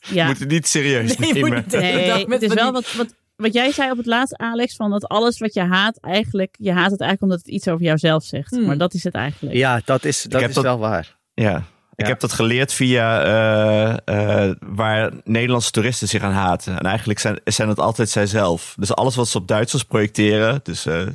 [0.00, 0.26] Ja.
[0.26, 1.52] Moet het niet serieus Nee, moet nemen.
[1.64, 4.90] niet Nee, het is wel wat, wat, wat jij zei op het laatste, Alex, van
[4.90, 8.24] dat alles wat je haat eigenlijk, je haat het eigenlijk omdat het iets over jouzelf
[8.24, 8.50] zegt.
[8.50, 8.66] Hmm.
[8.66, 9.56] Maar dat is het eigenlijk.
[9.56, 11.16] ja, dat is, dat is dat- wel waar.
[11.34, 11.64] Ja.
[12.00, 16.78] Ik heb dat geleerd via eh, eh, waar Nederlandse toeristen zich aan haten.
[16.78, 18.74] En eigenlijk zijn, zijn het altijd zijzelf.
[18.78, 21.06] Dus alles wat ze op Duitsers projecteren, dus eh,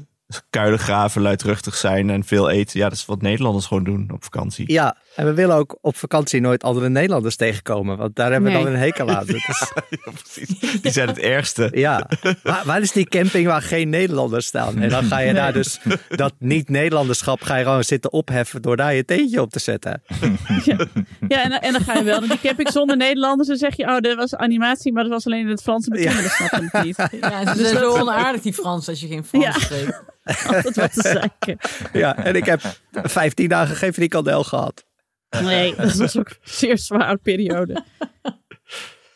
[0.50, 2.80] kuilen graven, luidruchtig zijn en veel eten.
[2.80, 4.72] Ja, dat is wat Nederlanders gewoon doen op vakantie.
[4.72, 7.98] Ja, en we willen ook op vakantie nooit andere Nederlanders tegenkomen.
[7.98, 8.66] Want daar hebben we Nee.
[8.66, 9.26] dan een hekel aan.
[9.26, 10.82] Dat is- Ja, precies.
[10.82, 11.70] Die zijn het ergste.
[11.88, 12.08] ja,
[12.44, 14.78] waar, waar is die camping waar geen Nederlanders staan?
[14.78, 18.94] En dan ga je daar dus dat niet-Nederlanderschap ga je gewoon zitten opheffen door daar
[18.94, 20.02] je teentje op te zetten.
[21.28, 23.50] Ja, en, en dan ga je wel naar die camping zonder Nederlanders.
[23.50, 25.88] En zeg je, oh, dat was animatie, maar dat was alleen in het Frans.
[25.88, 26.08] Mijn Ja.
[26.08, 26.98] kinderen snappen het niet.
[27.22, 29.52] Ja, ze zijn zo onaardig, die Frans, als je geen Frans Ja.
[29.52, 30.04] spreekt.
[30.48, 31.58] Altijd wat te zeiken.
[32.02, 32.62] Ja, en ik heb
[32.92, 34.86] 15 dagen geen frikandel gehad.
[35.30, 37.84] Nee, dat was ook een zeer zware periode.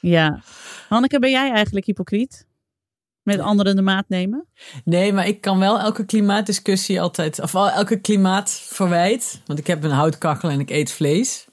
[0.02, 0.42] Ja.
[0.88, 2.48] Hanneke, ben jij eigenlijk hypocriet?
[3.24, 4.48] Met anderen de maat nemen?
[4.84, 9.84] Nee, maar ik kan wel elke klimaatdiscussie altijd, of wel elke klimaatverwijt, want ik heb
[9.84, 11.48] een houtkachel en ik eet vlees.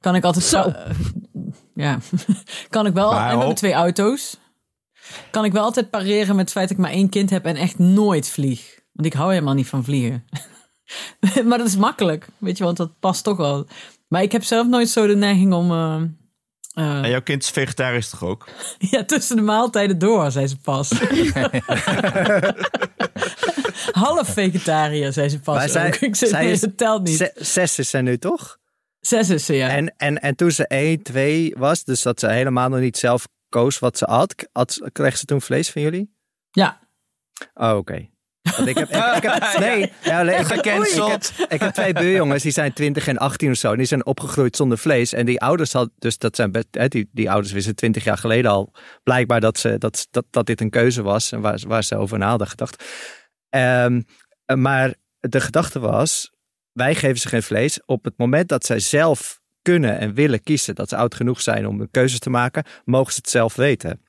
[0.00, 0.72] Kan ik altijd Zo.
[1.74, 1.98] ja,
[2.68, 4.39] kan ik wel, Maar en we hebben twee auto's.
[5.30, 7.56] Kan ik wel altijd pareren met het feit dat ik maar één kind heb en
[7.56, 8.78] echt nooit vlieg.
[8.92, 10.24] Want ik hou helemaal niet van vliegen.
[11.48, 13.66] maar dat is makkelijk, weet je, want dat past toch wel.
[14.08, 15.70] Maar ik heb zelf nooit zo de neiging om.
[15.70, 16.00] eh,
[16.74, 18.48] eh, En jouw kind is vegetarisch toch ook?
[18.90, 20.90] ja, tussen de maaltijden door, zei ze pas.
[23.92, 25.56] Half vegetariër, zei ze pas.
[25.56, 25.94] Maar zij- ook.
[25.96, 27.16] Ik zei, zij nee, is- dat telt niet.
[27.16, 28.58] Ze- Zes is ze nu toch?
[29.00, 29.68] Zes is ze, ja.
[29.68, 33.26] En, en, en toen ze 1, 2 was, dus dat ze helemaal nog niet zelf
[33.50, 36.14] koos wat ze at, at kreeg ze toen vlees van jullie?
[36.50, 36.80] Ja,
[37.54, 38.08] Oh, oké.
[38.56, 41.30] Want ik heb, ik, ik heb, nee, ja, ik, Gecanceld.
[41.30, 43.70] ik, heb, ik heb twee buurjongens, die zijn 20 en 18 of zo.
[43.70, 45.12] En die zijn opgegroeid zonder vlees.
[45.12, 48.18] En die ouders had, dus dat zijn best, hè, die, die ouders wisten 20 jaar
[48.18, 48.72] geleden al
[49.02, 51.32] blijkbaar dat, ze, dat, dat, dat dit een keuze was.
[51.32, 52.84] En waar, waar ze over na hadden gedacht.
[53.48, 54.02] Ehm,
[54.54, 56.32] maar de gedachte was,
[56.72, 57.84] wij geven ze geen vlees.
[57.84, 61.66] Op het moment dat zij zelf kunnen en willen kiezen, dat ze oud genoeg zijn
[61.66, 64.00] om een keuze te maken, mogen ze het zelf weten.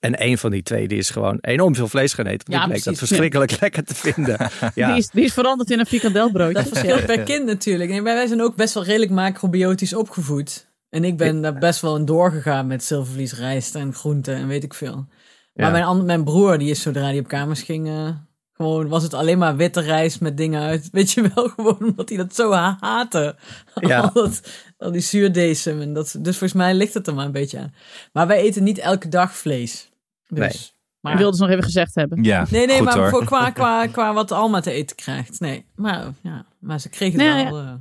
[0.00, 2.50] En een van die twee die is gewoon enorm veel vlees gaan eten.
[2.50, 4.38] Want Ja, die bleek dat verschrikkelijk lekker te vinden.
[4.74, 4.88] Ja.
[4.88, 6.52] Die, is, die is veranderd in een frikandelbroodje.
[6.54, 7.90] dat verschilt per kind natuurlijk.
[7.90, 10.70] Maar wij zijn ook best wel redelijk macrobiotisch opgevoed.
[10.88, 14.64] En ik ben daar best wel in doorgegaan met zilvervlies, rijst en groenten en weet
[14.64, 15.06] ik veel.
[15.54, 15.92] Maar Ja.
[15.92, 18.08] mijn, mijn broer, die is zodra hij op kamers ging, eh,
[18.52, 20.88] gewoon was het alleen maar witte rijst met dingen uit.
[20.92, 23.36] Weet je wel, gewoon omdat hij dat zo ha- haatte.
[23.80, 24.00] Ja.
[24.00, 24.40] al, dat,
[24.78, 25.80] al die zuurdesem.
[25.80, 27.74] En dat, dus volgens mij ligt het er maar een beetje aan.
[28.12, 29.90] Maar wij eten niet elke dag vlees.
[30.28, 30.70] Dus, Nee.
[31.00, 32.22] Maar Ik wilde ze nog even gezegd hebben.
[32.24, 33.08] Ja, Nee, nee, goed maar hoor.
[33.08, 35.40] voor, qua, qua, qua wat Alma te eten krijgt.
[35.40, 37.58] Nee, maar, ja, maar ze kregen Nee, het wel.
[37.60, 37.72] eh,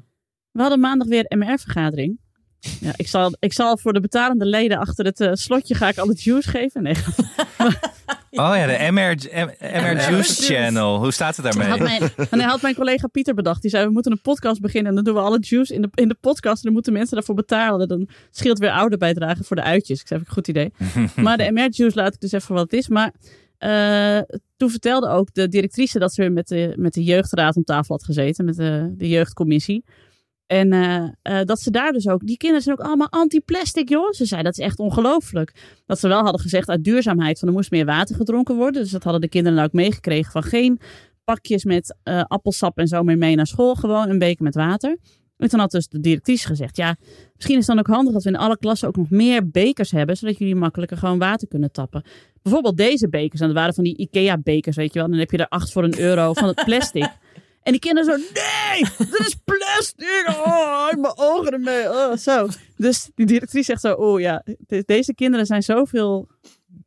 [0.52, 2.20] We hadden maandag weer MR-vergadering.
[2.80, 5.98] Ja, ik, zal, ik zal voor de betalende leden achter het eh, slotje ga ik
[5.98, 6.84] alle juice geven.
[6.84, 6.96] Nee,
[8.32, 10.54] Oh ja, de MR, MR Juice Juice.
[10.54, 11.00] Channel.
[11.00, 11.80] Hoe staat het had daarmee?
[11.80, 13.62] mijn, en hij had mijn collega Pieter bedacht.
[13.62, 14.90] Die zei, we moeten een podcast beginnen.
[14.90, 16.56] En dan doen we alle juice in de, in de podcast.
[16.56, 17.88] En dan moeten mensen daarvoor betalen.
[17.88, 20.02] Dan scheelt weer ouderbijdrage voor de uitjes.
[20.02, 21.04] Ik zei, vind ik een goed idee.
[21.26, 22.88] maar de MR-juice laat ik dus even wat het is.
[22.88, 23.14] Maar
[23.58, 24.22] eh,
[24.58, 27.96] toen vertelde ook de directrice dat ze weer met de, met de jeugdraad om tafel
[27.96, 28.46] had gezeten.
[28.46, 29.84] Met de, de jeugdcommissie.
[30.52, 32.26] En eh, eh, dat ze daar dus ook...
[32.26, 34.12] Die kinderen zijn ook allemaal anti-plastic, joh.
[34.12, 35.54] Ze zei, dat is echt ongelooflijk.
[35.86, 37.40] Dat ze wel hadden gezegd uit duurzaamheid...
[37.40, 38.82] van er moest meer water gedronken worden.
[38.82, 40.80] Dus dat hadden de kinderen dan ook meegekregen van geen
[41.24, 43.76] pakjes met eh, appelsap en zo meer mee naar school.
[43.76, 44.98] Gewoon een beker met water.
[45.38, 46.96] En toen had dus de directrice gezegd, ja,
[47.36, 49.92] misschien is het dan ook handig dat we in alle klassen ook nog meer bekers
[49.92, 52.04] hebben, zodat jullie makkelijker gewoon water kunnen tappen.
[52.42, 55.10] Bijvoorbeeld deze bekers, en dat waren van die Ikea-bekers, weet je wel.
[55.10, 57.10] Dan heb je er acht voor een euro van het plastic.
[57.64, 60.26] En die kinderen zo, nee, dit is plastic.
[60.46, 61.90] Oh, ik mijn ogen ermee.
[61.90, 62.48] Oh, zo.
[62.78, 66.30] Dus die directrice zegt zo, oh ja, de- deze kinderen zijn zoveel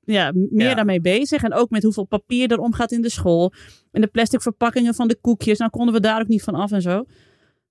[0.05, 0.75] ja, meer Ja.
[0.75, 1.43] daarmee bezig.
[1.43, 3.53] En ook met hoeveel papier er omgaat in de school.
[3.93, 5.59] En de plastic verpakkingen van de koekjes.
[5.59, 7.05] Nou konden we daar ook niet van af en zo.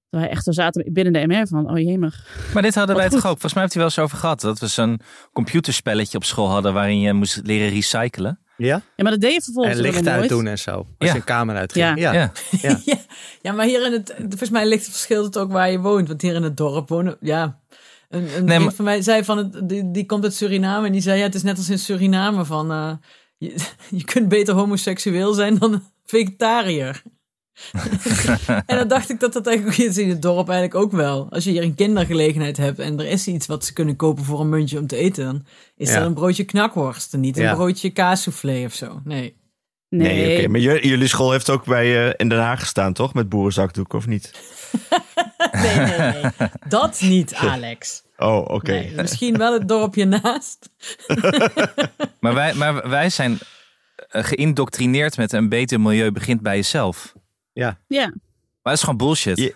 [0.09, 2.27] Terwijl echt, zo zaten binnen de MR van, oh jemig.
[2.53, 3.39] Maar dit hadden wij toch ook?
[3.39, 4.41] Volgens mij heeft hij wel eens over gehad.
[4.41, 4.99] Dat we zo'n
[5.31, 8.39] computerspelletje op school hadden waarin je moest leren recyclen.
[8.57, 8.81] Ja?
[8.95, 10.07] Ja, maar dat deed je vervolgens En licht nooit.
[10.19, 10.71] uitdoen en zo.
[10.71, 11.07] Als Ja.
[11.07, 11.99] je een kamer uitging.
[11.99, 12.13] Ja.
[12.13, 12.31] Ja.
[12.61, 12.79] Ja.
[13.41, 13.51] Ja.
[13.51, 16.07] maar hier in het, volgens mij ligt het verschil het ook waar je woont.
[16.07, 17.59] Want hier in het dorp wonen, ja.
[18.09, 20.85] Een, een Nee, vriend maar- van mij zei van, het, die, die komt uit Suriname.
[20.85, 22.93] En die zei, ja, het is net als in Suriname van, eh,
[23.37, 23.55] je,
[23.97, 27.01] je kunt beter homoseksueel zijn dan vegetariër.
[28.65, 31.27] en dan dacht ik dat dat eigenlijk is in het dorp eigenlijk ook wel.
[31.29, 34.39] Als je hier een kindergelegenheid hebt en er is iets wat ze kunnen kopen voor
[34.39, 35.45] een muntje om te eten, dan
[35.75, 35.95] is Ja.
[35.97, 37.49] dat een broodje knakworst en niet Ja.
[37.49, 39.01] een broodje kaassoufflé of zo.
[39.03, 39.41] Nee.
[39.89, 40.47] Nee, Nee, oké.
[40.47, 43.13] Maar jullie school heeft ook bij eh, in Den Haag gestaan, toch?
[43.13, 44.31] Met boerenzakdoek, of niet?
[45.51, 46.49] Nee, nee, nee.
[46.67, 48.03] Dat niet, Alex.
[48.17, 48.71] Oh, oké.
[48.71, 50.69] Nee, misschien wel het dorpje naast.
[52.19, 53.37] Maar wij, maar wij zijn
[54.09, 57.13] eh, geïndoctrineerd met een beter milieu begint bij jezelf.
[57.53, 57.77] Ja.
[57.87, 58.11] Maar
[58.61, 59.37] dat is gewoon bullshit.
[59.37, 59.49] Ja.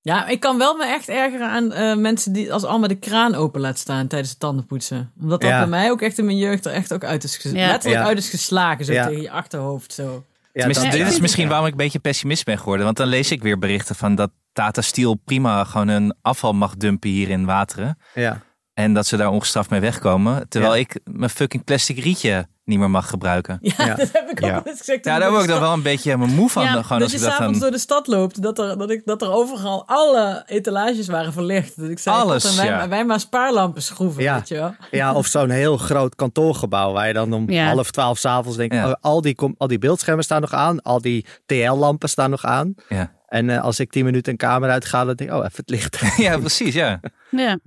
[0.00, 3.34] Ja, ik kan wel me echt ergeren aan eh, mensen die als allemaal de kraan
[3.34, 5.12] open laat staan tijdens het tandenpoetsen.
[5.20, 5.58] Omdat dat Ja.
[5.58, 7.50] bij mij ook echt in mijn jeugd er echt ook uit is Ja.
[7.52, 8.08] letterlijk Ja.
[8.08, 9.06] uit is geslagen, zo Ja.
[9.06, 10.24] tegen je achterhoofd zo.
[10.52, 12.84] Tenminste, ik dit is misschien waarom ik een beetje pessimist ben geworden.
[12.84, 16.76] Want dan lees ik weer berichten van dat Tata Steel prima gewoon een afval mag
[16.76, 17.98] dumpen hier in Wateren.
[18.14, 18.42] ja.
[18.74, 20.48] En dat ze daar ongestraft mee wegkomen.
[20.48, 20.80] Terwijl Ja.
[20.80, 23.58] ik mijn fucking plastic rietje niet meer mag gebruiken.
[23.62, 23.94] Ja, Ja.
[24.04, 24.52] dat heb ik ook Ja.
[24.52, 25.04] wel eens gezegd.
[25.04, 26.64] Ja, daar word ik dan wel een beetje helemaal moe van.
[26.64, 27.60] Ja, dan gewoon dat als je s'avonds dan...
[27.60, 31.80] door de stad loopt, dat er, dat, ik, dat er overal alle etalages waren verlicht.
[31.80, 32.88] Dat ik zei, Alles, en wij, ja.
[32.88, 34.34] wij maar spaarlampen schroeven, Ja.
[34.34, 34.74] weet je wel.
[34.90, 37.66] Ja, of zo'n heel groot kantoorgebouw waar je dan om Ja.
[37.66, 38.88] half twaalf s'avonds denkt, Ja.
[38.88, 42.44] oh, al, die, kom- al die beeldschermen staan nog aan, al die TL-lampen staan nog
[42.44, 42.74] aan.
[42.88, 43.14] Ja.
[43.26, 45.70] En eh, als ik tien minuten een kamer uitga, dan denk ik, oh, even het
[45.70, 45.98] licht.
[46.26, 47.00] ja, precies, ja.
[47.30, 47.58] Ja.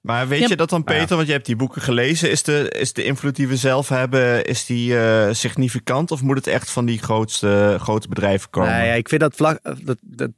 [0.00, 0.92] Maar weet Ja, je dat dan, ja.
[0.94, 1.16] Peter?
[1.16, 2.30] Want je hebt die boeken gelezen.
[2.30, 6.10] Is de, is de invloed die we zelf hebben, is die eh, significant?
[6.10, 8.70] Of moet het echt van die grootste, grote bedrijven komen?
[8.72, 10.30] Nee, ja, ik vind dat vlak, eh, dat, dat,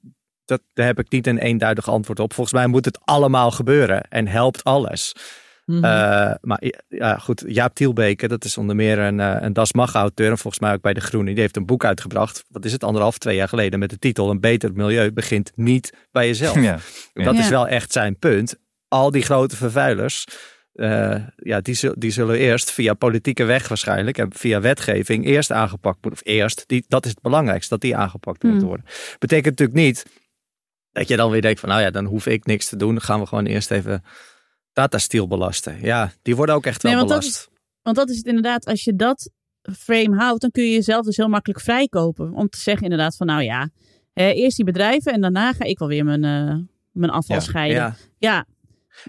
[0.44, 2.32] dat, daar heb ik niet een eenduidig antwoord op.
[2.34, 5.14] Volgens mij moet het allemaal gebeuren en helpt alles.
[5.66, 5.84] Mhm.
[5.84, 10.30] Eh, maar ja, goed, Jaap Tielbeke, dat is onder meer een, een Das Mag auteur
[10.30, 11.30] en volgens mij ook bij De Groene.
[11.32, 14.30] Die heeft een boek uitgebracht, wat is het, anderhalf, twee jaar geleden, met de titel
[14.30, 16.54] Een beter milieu begint niet bij jezelf.
[16.62, 16.78] ja.
[17.12, 17.40] Dat Ja.
[17.40, 18.56] is wel echt zijn punt.
[18.92, 20.24] Al die grote vervuilers,
[20.72, 25.98] eh, ja, die, die zullen eerst via politieke weg waarschijnlijk en via wetgeving eerst aangepakt
[26.02, 26.22] moeten.
[26.22, 28.50] Of eerst, die, dat is het belangrijkste, dat die aangepakt Hmm.
[28.50, 28.86] moeten worden.
[29.18, 30.06] Betekent natuurlijk niet
[30.92, 32.92] dat je dan weer denkt van, nou ja, dan hoef ik niks te doen.
[32.92, 34.04] Dan gaan we gewoon eerst even
[34.72, 35.78] datastiel belasten.
[35.80, 37.50] Ja, die worden ook echt wel dat belast.
[37.82, 39.30] Want dat is het inderdaad, als je dat
[39.78, 42.32] frame houdt, dan kun je jezelf dus heel makkelijk vrijkopen.
[42.32, 43.68] Om te zeggen inderdaad van, nou ja,
[44.12, 46.56] eh, eerst die bedrijven en daarna ga ik wel weer mijn, eh,
[46.90, 47.76] mijn afval Ja, scheiden.
[47.76, 48.46] Ja, ja.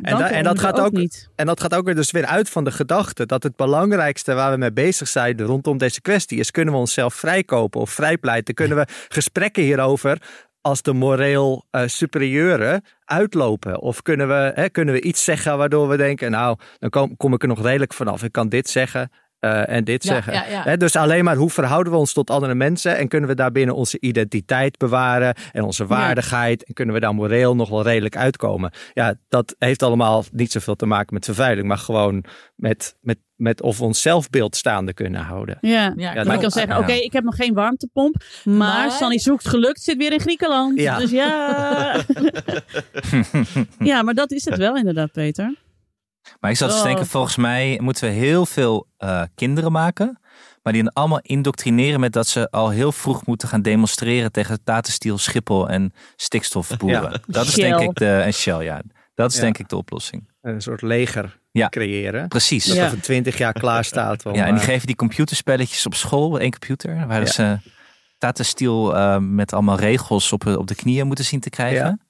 [0.02, 0.94] En da- en dat gaat ook-.
[1.36, 4.52] En dat gaat ook weer dus weer uit van de gedachte dat het belangrijkste waar
[4.52, 8.54] we mee bezig zijn rondom deze kwestie is: kunnen we onszelf vrijkopen of vrijpleiten?
[8.54, 10.18] Kunnen we gesprekken hierover
[10.62, 13.82] als de moreel eh, superieure uitlopen?
[13.82, 17.34] Of kunnen we, hè, kunnen we iets zeggen waardoor we denken: nou, dan kom, kom
[17.34, 18.24] ik er nog redelijk vanaf.
[18.24, 19.12] Ik kan dit zeggen.
[19.44, 20.34] Eh, en dit Ja, zeggen.
[20.34, 20.64] ja, ja.
[20.64, 23.76] Hè, dus alleen maar hoe verhouden we ons tot andere mensen en kunnen we daarbinnen
[23.76, 28.72] onze identiteit bewaren en onze waardigheid en kunnen we daar moreel nog wel redelijk uitkomen.
[28.94, 32.24] Ja, dat heeft allemaal niet zoveel te maken met vervuiling, maar gewoon
[32.56, 35.58] met, met, met of we ons zelfbeeld staande kunnen houden.
[35.62, 35.94] Ja.
[35.96, 36.80] Ja, Maar je kan zeggen, Ja.
[36.80, 40.80] oké, ik heb nog geen warmtepomp, maar, Maar- Sanny zoekt gelukt, zit weer in Griekenland.
[40.80, 40.98] Ja.
[40.98, 41.96] Dus ja.
[43.92, 45.56] ja, maar dat is het wel inderdaad, Peter.
[46.40, 46.84] Maar ik zat te Oh.
[46.84, 50.18] denken, volgens mij moeten we heel veel eh, kinderen maken.
[50.64, 54.64] Maar die dan allemaal indoctrineren met dat ze al heel vroeg moeten gaan demonstreren tegen
[54.64, 57.02] Tatenstiel, Schiphol en stikstofboeren.
[57.12, 57.18] Ja.
[57.28, 57.70] Dat is Shell.
[57.70, 58.82] denk ik de, en Shell, ja.
[59.16, 59.42] Dat is Ja.
[59.42, 60.30] denk ik de oplossing.
[60.42, 61.70] Een soort leger Ja.
[61.70, 62.28] creëren.
[62.28, 62.66] Precies.
[62.66, 62.86] Dat Ja.
[62.86, 64.26] over twintig jaar klaar staat.
[64.26, 67.26] om, Ja, en die eh, geven die computerspelletjes op school, één computer, waar Ja.
[67.26, 67.58] ze
[68.18, 72.02] Tata Steel eh, met allemaal regels op, op de knieën moeten zien te krijgen.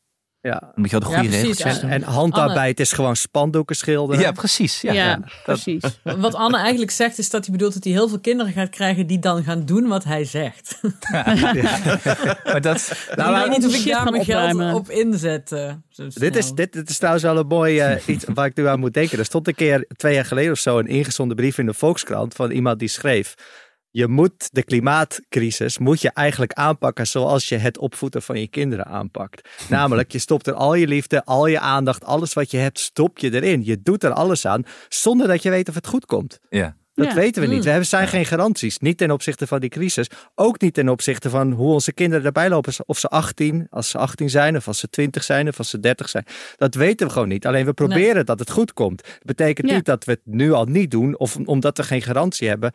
[0.44, 0.72] Ja.
[0.76, 1.80] moet je wel de goede Ja.
[1.82, 1.90] doen.
[1.90, 4.22] En handarbeid is gewoon spandoeken schilderen.
[4.22, 4.82] Ja, precies.
[4.82, 5.20] Ja.
[5.44, 5.84] Precies.
[6.04, 9.08] Wat Anne eigenlijk zegt, is dat hij bedoelt dat hij heel veel kinderen gaat krijgen
[9.08, 10.80] die dan gaan doen wat hij zegt.
[12.44, 14.74] Maar dat, Nou, ik weet niet of ik daar mijn geld opruimen.
[14.76, 15.56] op inzet.
[16.14, 18.80] Dit is, dit, dit is trouwens wel een mooi eh, iets waar ik nu aan
[18.80, 19.18] moet denken.
[19.20, 22.34] Er stond een keer twee jaar geleden of zo een ingezonden brief in de Volkskrant
[22.36, 23.34] van iemand die schreef.
[23.96, 28.86] Je moet de klimaatcrisis moet je eigenlijk aanpakken zoals je het opvoeden van je kinderen
[28.86, 29.50] aanpakt.
[29.70, 33.18] Namelijk, je stopt er al je liefde, al je aandacht, alles wat je hebt, stop
[33.18, 33.66] je erin.
[33.66, 36.40] Je doet er alles aan zonder dat je weet of het goed komt.
[36.50, 36.76] ja.
[36.96, 37.14] Dat Ja.
[37.14, 37.58] weten we niet.
[37.58, 37.64] Mm.
[37.64, 38.78] We hebben zijn geen garanties.
[38.80, 40.10] Niet ten opzichte van die crisis.
[40.36, 42.74] Ook niet ten opzichte van hoe onze kinderen erbij lopen.
[42.86, 45.80] Of ze 18, als ze 18 zijn, of als ze 20 zijn, of als ze
[45.80, 46.26] 30 zijn.
[46.58, 47.46] Dat weten we gewoon niet.
[47.46, 49.04] Alleen we proberen dat het goed komt.
[49.04, 49.76] Dat betekent Ja.
[49.76, 51.18] niet dat we het nu al niet doen.
[51.18, 52.72] Of omdat we geen garantie hebben.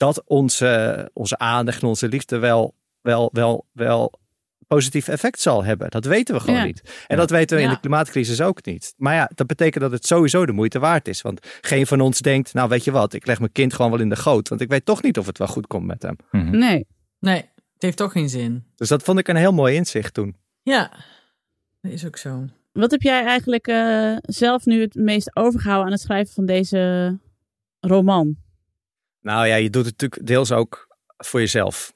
[0.00, 4.12] Dat onze, onze aandacht en onze liefde wel, wel, wel, wel
[4.66, 5.90] positief effect zal hebben.
[5.90, 6.64] Dat weten we gewoon Ja.
[6.64, 7.04] niet.
[7.06, 7.74] En dat weten we in Ja.
[7.74, 8.94] de klimaatcrisis ook niet.
[8.96, 11.22] Maar ja, dat betekent dat het sowieso de moeite waard is.
[11.22, 14.00] Want geen van ons denkt, nou weet je wat, ik leg mijn kind gewoon wel
[14.00, 14.48] in de goot.
[14.48, 16.16] Want ik weet toch niet of het wel goed komt met hem.
[16.30, 16.58] Mhm.
[16.58, 16.86] Nee.
[17.18, 17.36] Nee,
[17.72, 18.64] het heeft toch geen zin.
[18.76, 20.36] Dus dat vond ik een heel mooi inzicht toen.
[20.62, 20.90] Ja,
[21.80, 22.44] dat is ook zo.
[22.72, 27.18] Wat heb jij eigenlijk eh, zelf nu het meest overgehouden aan het schrijven van deze
[27.80, 28.36] roman?
[29.20, 31.92] Nou ja, je doet het natuurlijk deels ook voor jezelf.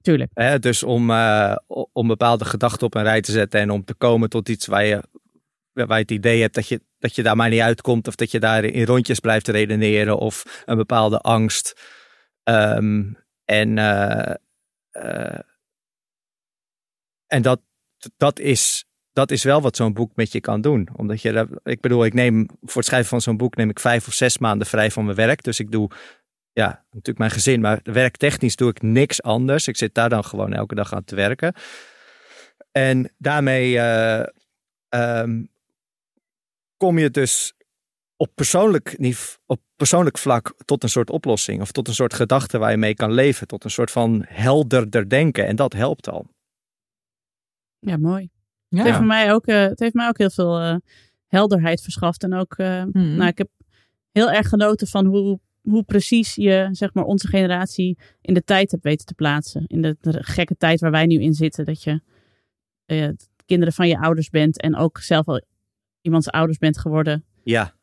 [0.00, 0.30] Tuurlijk.
[0.34, 0.58] Hè?
[0.58, 1.56] Dus om, eh,
[1.92, 4.84] om bepaalde gedachten op een rij te zetten en om te komen tot iets waar
[4.84, 5.02] je,
[5.72, 8.08] waar je het idee hebt dat je, dat je daar maar niet uitkomt.
[8.08, 11.80] Of dat je daar in rondjes blijft redeneren of een bepaalde angst.
[12.42, 13.12] Ehm,
[13.44, 14.34] en eh,
[14.90, 15.40] eh,
[17.26, 17.60] en dat,
[18.16, 20.88] dat, is, dat is wel wat zo'n boek met je kan doen.
[20.96, 24.06] Omdat je, ik bedoel, ik neem voor het schrijven van zo'n boek neem ik vijf
[24.06, 25.42] of zes maanden vrij van mijn werk.
[25.42, 25.90] Dus ik doe
[26.58, 29.68] ja, natuurlijk mijn gezin, maar werktechnisch doe ik niks anders.
[29.68, 31.54] Ik zit daar dan gewoon elke dag aan te werken.
[32.72, 34.26] En daarmee eh,
[34.88, 35.44] ehm,
[36.76, 37.54] kom je dus
[38.16, 39.14] op persoonlijk,
[39.46, 42.94] op persoonlijk vlak tot een soort oplossing of tot een soort gedachte waar je mee
[42.94, 45.46] kan leven, tot een soort van helderder denken.
[45.46, 46.26] En dat helpt al.
[47.78, 48.28] Ja, mooi.
[48.68, 48.78] Ja.
[48.78, 50.76] Het, heeft mij ook, eh, het heeft mij ook heel veel eh,
[51.26, 52.22] helderheid verschaft.
[52.22, 53.16] En ook, eh, Mhm.
[53.16, 53.48] nou, ik heb
[54.12, 55.40] heel erg genoten van hoe,
[55.70, 59.64] hoe precies je, zeg maar, onze generatie in de tijd hebt weten te plaatsen.
[59.66, 61.64] In de, de gekke tijd waar wij nu in zitten.
[61.64, 62.00] Dat je
[62.86, 63.08] eh,
[63.46, 65.42] kinderen van je ouders bent en ook zelf al
[66.00, 67.24] iemands ouders bent geworden.
[67.44, 67.74] Ja,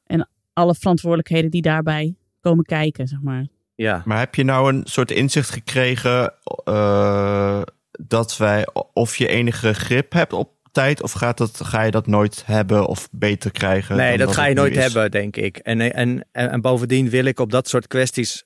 [0.53, 3.47] Alle verantwoordelijkheden die daarbij komen kijken, zeg maar.
[3.75, 4.01] ja.
[4.05, 6.33] Maar heb je nou een soort inzicht gekregen
[6.63, 7.61] eh,
[7.91, 12.07] dat wij, of je enige grip hebt op tijd, of gaat dat, ga je dat
[12.07, 13.95] nooit hebben of beter krijgen?
[13.95, 14.83] Nee, dat ga je nooit is?
[14.83, 15.57] hebben, denk ik.
[15.57, 18.43] En, en, en, en bovendien wil ik op dat soort kwesties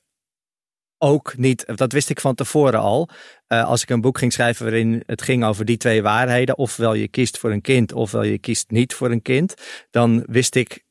[0.98, 3.08] ook niet, dat wist ik van tevoren al.
[3.46, 6.94] Eh, als ik een boek ging schrijven waarin het ging over die twee waarheden, ofwel
[6.94, 9.54] je kiest voor een kind, ofwel je kiest niet voor een kind,
[9.90, 10.84] dan wist ik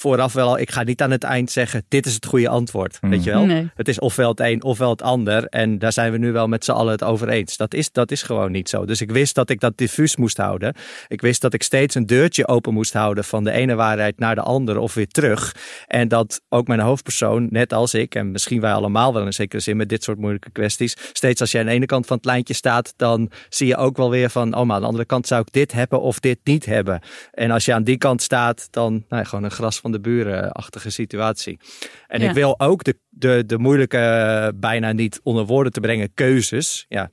[0.00, 2.98] vooraf wel al, ik ga niet aan het eind zeggen, dit is het goede antwoord.
[3.00, 3.10] Hmm.
[3.10, 3.44] Weet je wel?
[3.44, 3.70] Nee.
[3.74, 5.44] Het is ofwel het een ofwel het ander.
[5.44, 7.56] En daar zijn we nu wel met z'n allen het over eens.
[7.56, 8.84] Dat is, dat is gewoon niet zo.
[8.84, 10.74] Dus ik wist dat ik dat diffuus moest houden.
[11.08, 14.34] Ik wist dat ik steeds een deurtje open moest houden van de ene waarheid naar
[14.34, 15.56] de andere of weer terug.
[15.86, 19.60] En dat ook mijn hoofdpersoon, net als ik, en misschien wij allemaal wel in zekere
[19.60, 22.26] zin met dit soort moeilijke kwesties, steeds als je aan de ene kant van het
[22.26, 25.26] lijntje staat, dan zie je ook wel weer van, oh maar aan de andere kant
[25.26, 27.00] zou ik dit hebben of dit niet hebben.
[27.32, 30.00] En als je aan die kant staat, dan nou, ja, gewoon een gras van de
[30.00, 31.60] buren-achtige situatie.
[32.06, 32.28] En Ja.
[32.28, 36.84] ik wil ook de, de, de moeilijke, eh, bijna niet onder woorden te brengen, keuzes.
[36.88, 37.10] Ja.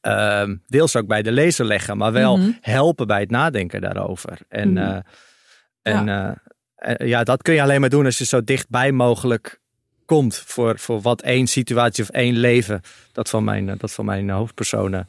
[0.00, 2.50] Ehm, deels ook bij de lezer leggen, maar wel Mhm.
[2.60, 4.38] helpen bij het nadenken daarover.
[4.48, 4.78] En, Mhm.
[4.82, 4.98] eh,
[5.82, 6.42] en ja.
[6.96, 9.60] ja, dat kun je alleen maar doen als je zo dichtbij mogelijk
[10.04, 12.80] komt voor, voor wat één situatie of één leven,
[13.12, 15.08] dat van mijn, eh, dat van mijn hoofdpersonen,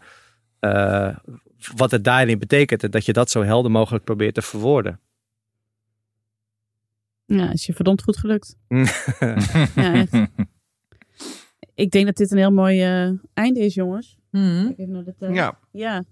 [0.60, 1.16] eh,
[1.76, 2.84] wat het daarin betekent.
[2.84, 5.00] En dat je dat zo helder mogelijk probeert te verwoorden.
[7.26, 8.56] Ja, is je verdomd goed gelukt.
[9.76, 10.14] Ja, echt.
[11.76, 14.18] Ik denk dat dit een heel mooi eh, einde is, jongens.
[14.32, 14.64] Mhm.
[14.66, 15.36] Kijk even naar de tijd.
[15.36, 16.04] Ja, Ja.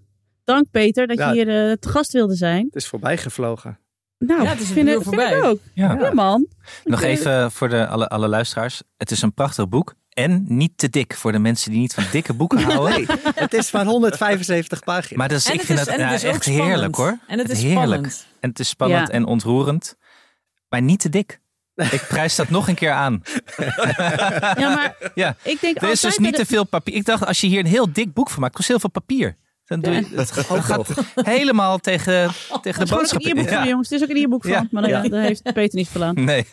[0.44, 1.28] Dank Peter dat Ja.
[1.32, 2.64] je hier eh, te gast wilde zijn.
[2.66, 3.78] Het is voorbij gevlogen.
[4.18, 5.58] Nou, Ja, het is een vind, vind ik ook.
[5.74, 5.94] Ja.
[6.00, 6.46] Ja, man.
[6.84, 8.82] Nog eh, even voor de, alle, alle luisteraars.
[8.96, 9.94] Het is een prachtig boek.
[10.08, 12.94] En niet te dik voor de mensen die niet van dikke boeken houden.
[12.94, 15.18] Nee, het is maar 175 pagina's.
[15.18, 17.18] Maar dat is, En ik vind is- dat echt heerlijk hoor.
[17.26, 17.86] En het is heerlijk.
[17.86, 18.26] spannend.
[18.40, 19.14] En het is spannend Ja.
[19.14, 19.96] en ontroerend.
[20.74, 21.40] Maar niet te dik.
[21.74, 23.22] Ik prijs dat nog een keer aan.
[24.60, 25.36] Ja, maar Ja.
[25.42, 26.94] ik denk Er is dus niet te veel papier.
[26.94, 29.36] Ik dacht, als je hier een heel dik boek van maakt, kost heel veel papier.
[29.64, 32.30] Dan doe je, het gaat helemaal tegen,
[32.62, 33.22] tegen de Het is ook een boodschap.
[33.24, 33.88] e-book van, jongens.
[33.90, 34.68] Het is ook een e-book van.
[34.70, 36.24] Maar daar heeft Peter niet veel aan.
[36.24, 36.46] Nee.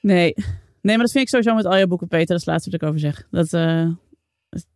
[0.00, 0.34] Nee.
[0.82, 2.26] Nee, maar dat vind ik sowieso met al je boeken, Peter.
[2.26, 3.26] Dat is laatste wat ik over zeg.
[3.30, 3.86] Dat, eh,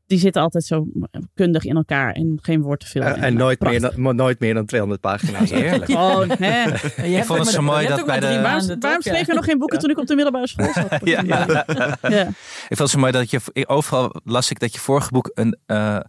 [0.07, 0.87] die zitten altijd zo
[1.35, 3.03] kundig in elkaar en geen woord te veel.
[3.03, 5.51] Eh, en nooit meer, dan, nooit meer dan 200 pagina's.
[5.51, 5.85] Heerlijk.
[5.91, 6.62] Gewoon, hè.
[6.62, 9.79] Je hebt vond het zo mooi dat bij de- Waarom, schreef je nog geen boeken
[9.79, 11.01] toen ik op de middelbare school zat?
[11.09, 11.22] Ja.
[12.03, 12.27] Ja.
[12.68, 15.59] Ik vond het zo mooi dat je overal las ik dat je vorige boek een,
[15.66, 16.01] eh,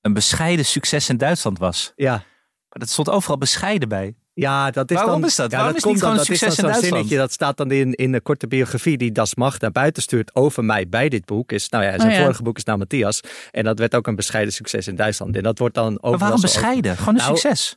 [0.00, 1.92] een bescheiden succes in Duitsland was.
[1.96, 2.12] Ja.
[2.12, 4.14] Maar dat stond overal bescheiden bij.
[4.34, 5.50] Ja, dat is Waarom dan, is dat?
[5.50, 6.94] Ja, Waarom dat is niet komt dan, gewoon dat is dan succes in zo'n Duitsland?
[6.94, 10.34] zinnetje, dat staat dan in, in de korte biografie die Das Mag naar buiten stuurt
[10.34, 11.52] over mij bij dit boek.
[11.52, 12.22] Is, nou ja, zijn Oh ja.
[12.22, 13.20] vorige boek is naar Matthias.
[13.50, 15.36] En dat werd ook een bescheiden succes in Duitsland.
[15.36, 16.96] En dat wordt dan Maar overal waarom zo bescheiden?
[16.96, 17.76] Gewoon een Nou, succes.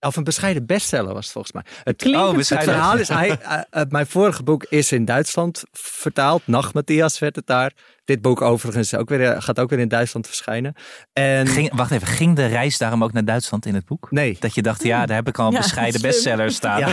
[0.00, 1.62] Of een bescheiden bestseller was het volgens mij.
[1.84, 5.62] Het, Klinkt Oh, het- verhaal is, hij, eh, eh, mijn vorige boek is in Duitsland
[5.72, 6.42] vertaald.
[6.46, 7.72] Nacht Matthias werd het daar.
[8.04, 10.74] Dit boek overigens ook weer, eh, gaat ook weer in Duitsland verschijnen.
[11.12, 14.06] En Ging, wacht even, ging de reis daarom ook naar Duitsland in het boek?
[14.10, 16.78] nee, Dat je dacht, ja, daar heb ik al een Ja, bescheiden bestseller staan.
[16.80, 16.88] Ja.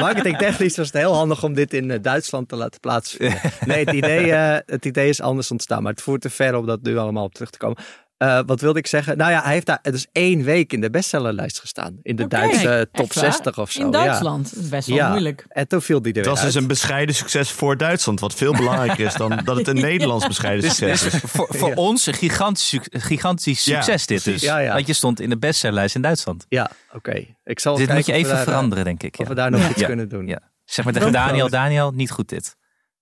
[0.00, 3.40] Marketingtechnisch was het heel handig om dit in Duitsland te laten plaatsvinden.
[3.66, 4.32] Nee, het idee,
[4.66, 7.34] het idee is anders ontstaan, maar het voert te ver om dat nu allemaal op
[7.34, 7.76] terug te komen.
[8.16, 9.16] Eh, wat wilde ik zeggen?
[9.16, 11.98] Nou ja, hij heeft daar dus één week in de bestsellerlijst gestaan.
[12.02, 12.26] In de.
[12.28, 13.24] Duitse top waar?
[13.24, 13.80] 60 of zo.
[13.80, 14.54] In Duitsland.
[14.54, 15.08] Dat is best wel Ja.
[15.08, 15.44] moeilijk.
[15.48, 15.54] Ja.
[15.54, 18.20] En toen viel die er dat was dus een bescheiden succes voor Duitsland.
[18.20, 21.30] Wat veel belangrijker is dan dat het een Nederlands bescheiden Dus, succes dus is.
[21.30, 21.74] voor, voor Ja.
[21.74, 24.42] ons een gigantisch, gigantisch Ja, succes dit dus.
[24.42, 24.72] Ja, ja.
[24.74, 26.46] Want je stond in de bestsellerlijst in Duitsland.
[26.48, 27.24] Ja, oké.
[27.44, 29.12] Ik zal dit moet je even daar, eh, veranderen, denk ik.
[29.12, 29.28] Of Ja.
[29.28, 29.86] we daar nog iets Ja.
[29.86, 30.26] kunnen doen.
[30.26, 30.40] Ja.
[30.64, 31.48] Zeg maar tegen Daniel.
[31.48, 32.56] Daniel, niet goed dit.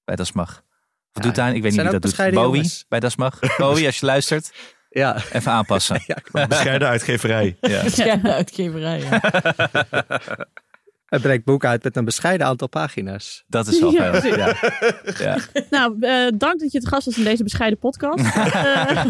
[0.05, 0.49] Bij Das Mag.
[0.51, 0.62] Of
[1.12, 2.35] Ja, doet Daniel, ik weet niet wie dat doet.
[2.35, 3.39] Bowie bij Das Mag.
[3.57, 4.53] Bowie, als je luistert,
[4.95, 5.16] Ja.
[5.32, 6.01] even aanpassen.
[6.32, 6.47] ja.
[6.47, 7.57] Bescheiden uitgeverij.
[7.61, 7.82] Ja.
[7.90, 9.01] Bescheiden uitgeverij.
[9.01, 9.20] Ja.
[11.07, 13.45] Hij brengt boek uit met een bescheiden aantal pagina's.
[13.47, 14.20] Dat is wel Ja.
[14.22, 14.55] Ja.
[15.18, 15.38] Ja.
[15.70, 18.24] Nou, eh, dank dat je te gast was in deze bescheiden podcast.
[18.24, 19.07] Eh,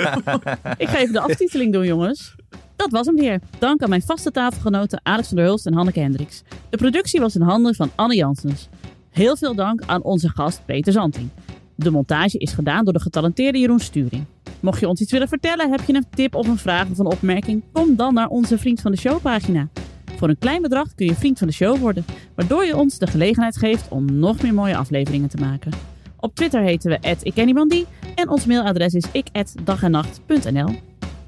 [0.76, 2.35] ik ga even de aftiteling doen, jongens.
[2.76, 3.41] Dat was hem weer.
[3.59, 6.43] Dank aan mijn vaste tafelgenoten Alex van der Hulst en Hanneke Hendricks.
[6.70, 8.68] De productie was in handen van Anne Janssens.
[9.11, 11.30] Heel veel dank aan onze gast Peter Zanting.
[11.75, 14.25] De montage is gedaan door de getalenteerde Jeroen Sturing.
[14.61, 17.07] Mocht je ons iets willen vertellen, heb je een tip of een vraag of een
[17.07, 19.68] opmerking, kom dan naar onze Vriend van de Show pagina.
[20.16, 22.05] Voor een klein bedrag kun je vriend van de show worden,
[22.35, 25.72] waardoor je ons de gelegenheid geeft om nog meer mooie afleveringen te maken.
[26.16, 30.68] Op Twitter heten we @ikkenniemandie en ons mailadres is ik@dagennacht.nl.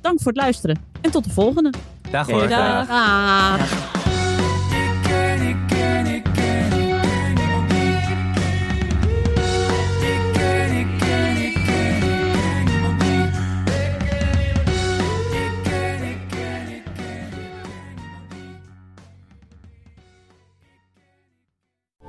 [0.01, 1.73] Dank voor het luisteren en tot de volgende.
[2.11, 2.49] Dag hoor.
[2.49, 2.87] dag.
[2.87, 4.06] Dag.